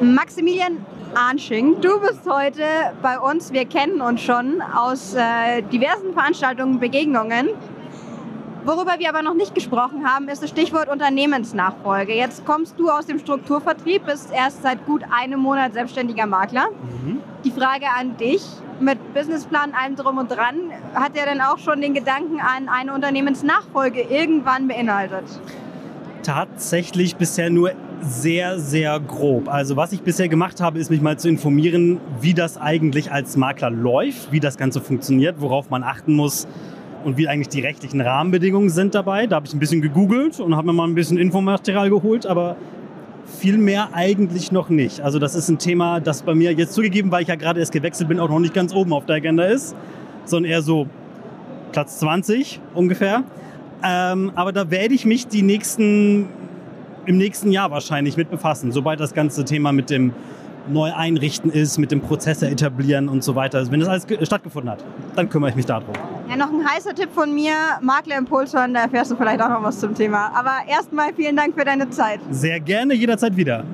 Maximilian 0.00 0.78
Arnsching, 1.14 1.80
du 1.82 2.00
bist 2.00 2.22
heute 2.26 2.64
bei 3.02 3.18
uns. 3.18 3.52
Wir 3.52 3.66
kennen 3.66 4.00
uns 4.00 4.22
schon 4.22 4.62
aus 4.62 5.14
äh, 5.14 5.60
diversen 5.70 6.14
Veranstaltungen, 6.14 6.80
Begegnungen. 6.80 7.50
Worüber 8.64 8.92
wir 8.98 9.08
aber 9.08 9.22
noch 9.22 9.34
nicht 9.34 9.56
gesprochen 9.56 10.04
haben, 10.06 10.28
ist 10.28 10.40
das 10.40 10.50
Stichwort 10.50 10.88
Unternehmensnachfolge. 10.88 12.14
Jetzt 12.14 12.46
kommst 12.46 12.78
du 12.78 12.90
aus 12.90 13.06
dem 13.06 13.18
Strukturvertrieb, 13.18 14.06
bist 14.06 14.30
erst 14.32 14.62
seit 14.62 14.86
gut 14.86 15.02
einem 15.10 15.40
Monat 15.40 15.72
selbstständiger 15.72 16.26
Makler. 16.26 16.68
Mhm. 16.70 17.18
Die 17.44 17.50
Frage 17.50 17.86
an 17.98 18.16
dich, 18.18 18.44
mit 18.78 19.14
Businessplan, 19.14 19.72
allem 19.72 19.96
drum 19.96 20.18
und 20.18 20.30
dran, 20.30 20.54
hat 20.94 21.16
er 21.16 21.26
denn 21.26 21.40
auch 21.40 21.58
schon 21.58 21.80
den 21.80 21.92
Gedanken 21.92 22.38
an 22.38 22.68
eine 22.68 22.94
Unternehmensnachfolge 22.94 24.00
irgendwann 24.02 24.68
beinhaltet? 24.68 25.24
Tatsächlich 26.22 27.16
bisher 27.16 27.50
nur 27.50 27.72
sehr, 28.00 28.60
sehr 28.60 29.00
grob. 29.00 29.48
Also 29.48 29.76
was 29.76 29.92
ich 29.92 30.02
bisher 30.02 30.28
gemacht 30.28 30.60
habe, 30.60 30.78
ist 30.78 30.88
mich 30.88 31.00
mal 31.00 31.18
zu 31.18 31.28
informieren, 31.28 32.00
wie 32.20 32.32
das 32.32 32.58
eigentlich 32.58 33.10
als 33.10 33.36
Makler 33.36 33.70
läuft, 33.70 34.30
wie 34.30 34.38
das 34.38 34.56
Ganze 34.56 34.80
funktioniert, 34.80 35.40
worauf 35.40 35.68
man 35.68 35.82
achten 35.82 36.14
muss, 36.14 36.46
und 37.04 37.16
wie 37.16 37.28
eigentlich 37.28 37.48
die 37.48 37.60
rechtlichen 37.60 38.00
Rahmenbedingungen 38.00 38.70
sind 38.70 38.94
dabei. 38.94 39.26
Da 39.26 39.36
habe 39.36 39.46
ich 39.46 39.54
ein 39.54 39.58
bisschen 39.58 39.82
gegoogelt 39.82 40.40
und 40.40 40.56
habe 40.56 40.66
mir 40.66 40.72
mal 40.72 40.88
ein 40.88 40.94
bisschen 40.94 41.18
Infomaterial 41.18 41.90
geholt, 41.90 42.26
aber 42.26 42.56
viel 43.26 43.58
mehr 43.58 43.90
eigentlich 43.92 44.52
noch 44.52 44.68
nicht. 44.68 45.00
Also 45.00 45.18
das 45.18 45.34
ist 45.34 45.48
ein 45.48 45.58
Thema, 45.58 46.00
das 46.00 46.22
bei 46.22 46.34
mir 46.34 46.52
jetzt 46.52 46.74
zugegeben, 46.74 47.10
weil 47.10 47.22
ich 47.22 47.28
ja 47.28 47.36
gerade 47.36 47.60
erst 47.60 47.72
gewechselt 47.72 48.08
bin, 48.08 48.20
auch 48.20 48.28
noch 48.28 48.38
nicht 48.38 48.54
ganz 48.54 48.74
oben 48.74 48.92
auf 48.92 49.06
der 49.06 49.16
Agenda 49.16 49.44
ist, 49.44 49.74
sondern 50.24 50.50
eher 50.50 50.62
so 50.62 50.86
Platz 51.72 51.98
20 51.98 52.60
ungefähr. 52.74 53.24
Ähm, 53.84 54.32
aber 54.34 54.52
da 54.52 54.70
werde 54.70 54.94
ich 54.94 55.04
mich 55.04 55.26
die 55.26 55.42
nächsten, 55.42 56.28
im 57.06 57.16
nächsten 57.16 57.50
Jahr 57.50 57.70
wahrscheinlich 57.70 58.16
mit 58.16 58.30
befassen, 58.30 58.70
sobald 58.70 59.00
das 59.00 59.14
ganze 59.14 59.44
Thema 59.44 59.72
mit 59.72 59.90
dem 59.90 60.12
neu 60.70 60.92
einrichten 60.92 61.50
ist, 61.50 61.78
mit 61.78 61.90
dem 61.90 62.00
Prozesse 62.00 62.48
etablieren 62.48 63.08
und 63.08 63.24
so 63.24 63.34
weiter. 63.34 63.58
Also 63.58 63.72
wenn 63.72 63.80
das 63.80 63.88
alles 63.88 64.06
stattgefunden 64.22 64.70
hat, 64.70 64.84
dann 65.16 65.28
kümmere 65.28 65.50
ich 65.50 65.56
mich 65.56 65.66
darum. 65.66 65.94
Ja, 66.32 66.38
noch 66.38 66.50
ein 66.50 66.66
heißer 66.66 66.94
Tipp 66.94 67.10
von 67.12 67.34
mir, 67.34 67.52
Makler 67.82 68.16
Impuls 68.16 68.54
hören, 68.54 68.72
da 68.72 68.84
erfährst 68.84 69.10
du 69.10 69.16
vielleicht 69.16 69.42
auch 69.42 69.50
noch 69.50 69.62
was 69.62 69.78
zum 69.78 69.94
Thema. 69.94 70.32
Aber 70.34 70.66
erstmal 70.66 71.12
vielen 71.12 71.36
Dank 71.36 71.54
für 71.54 71.62
deine 71.62 71.90
Zeit. 71.90 72.20
Sehr 72.30 72.58
gerne, 72.58 72.94
jederzeit 72.94 73.36
wieder. 73.36 73.64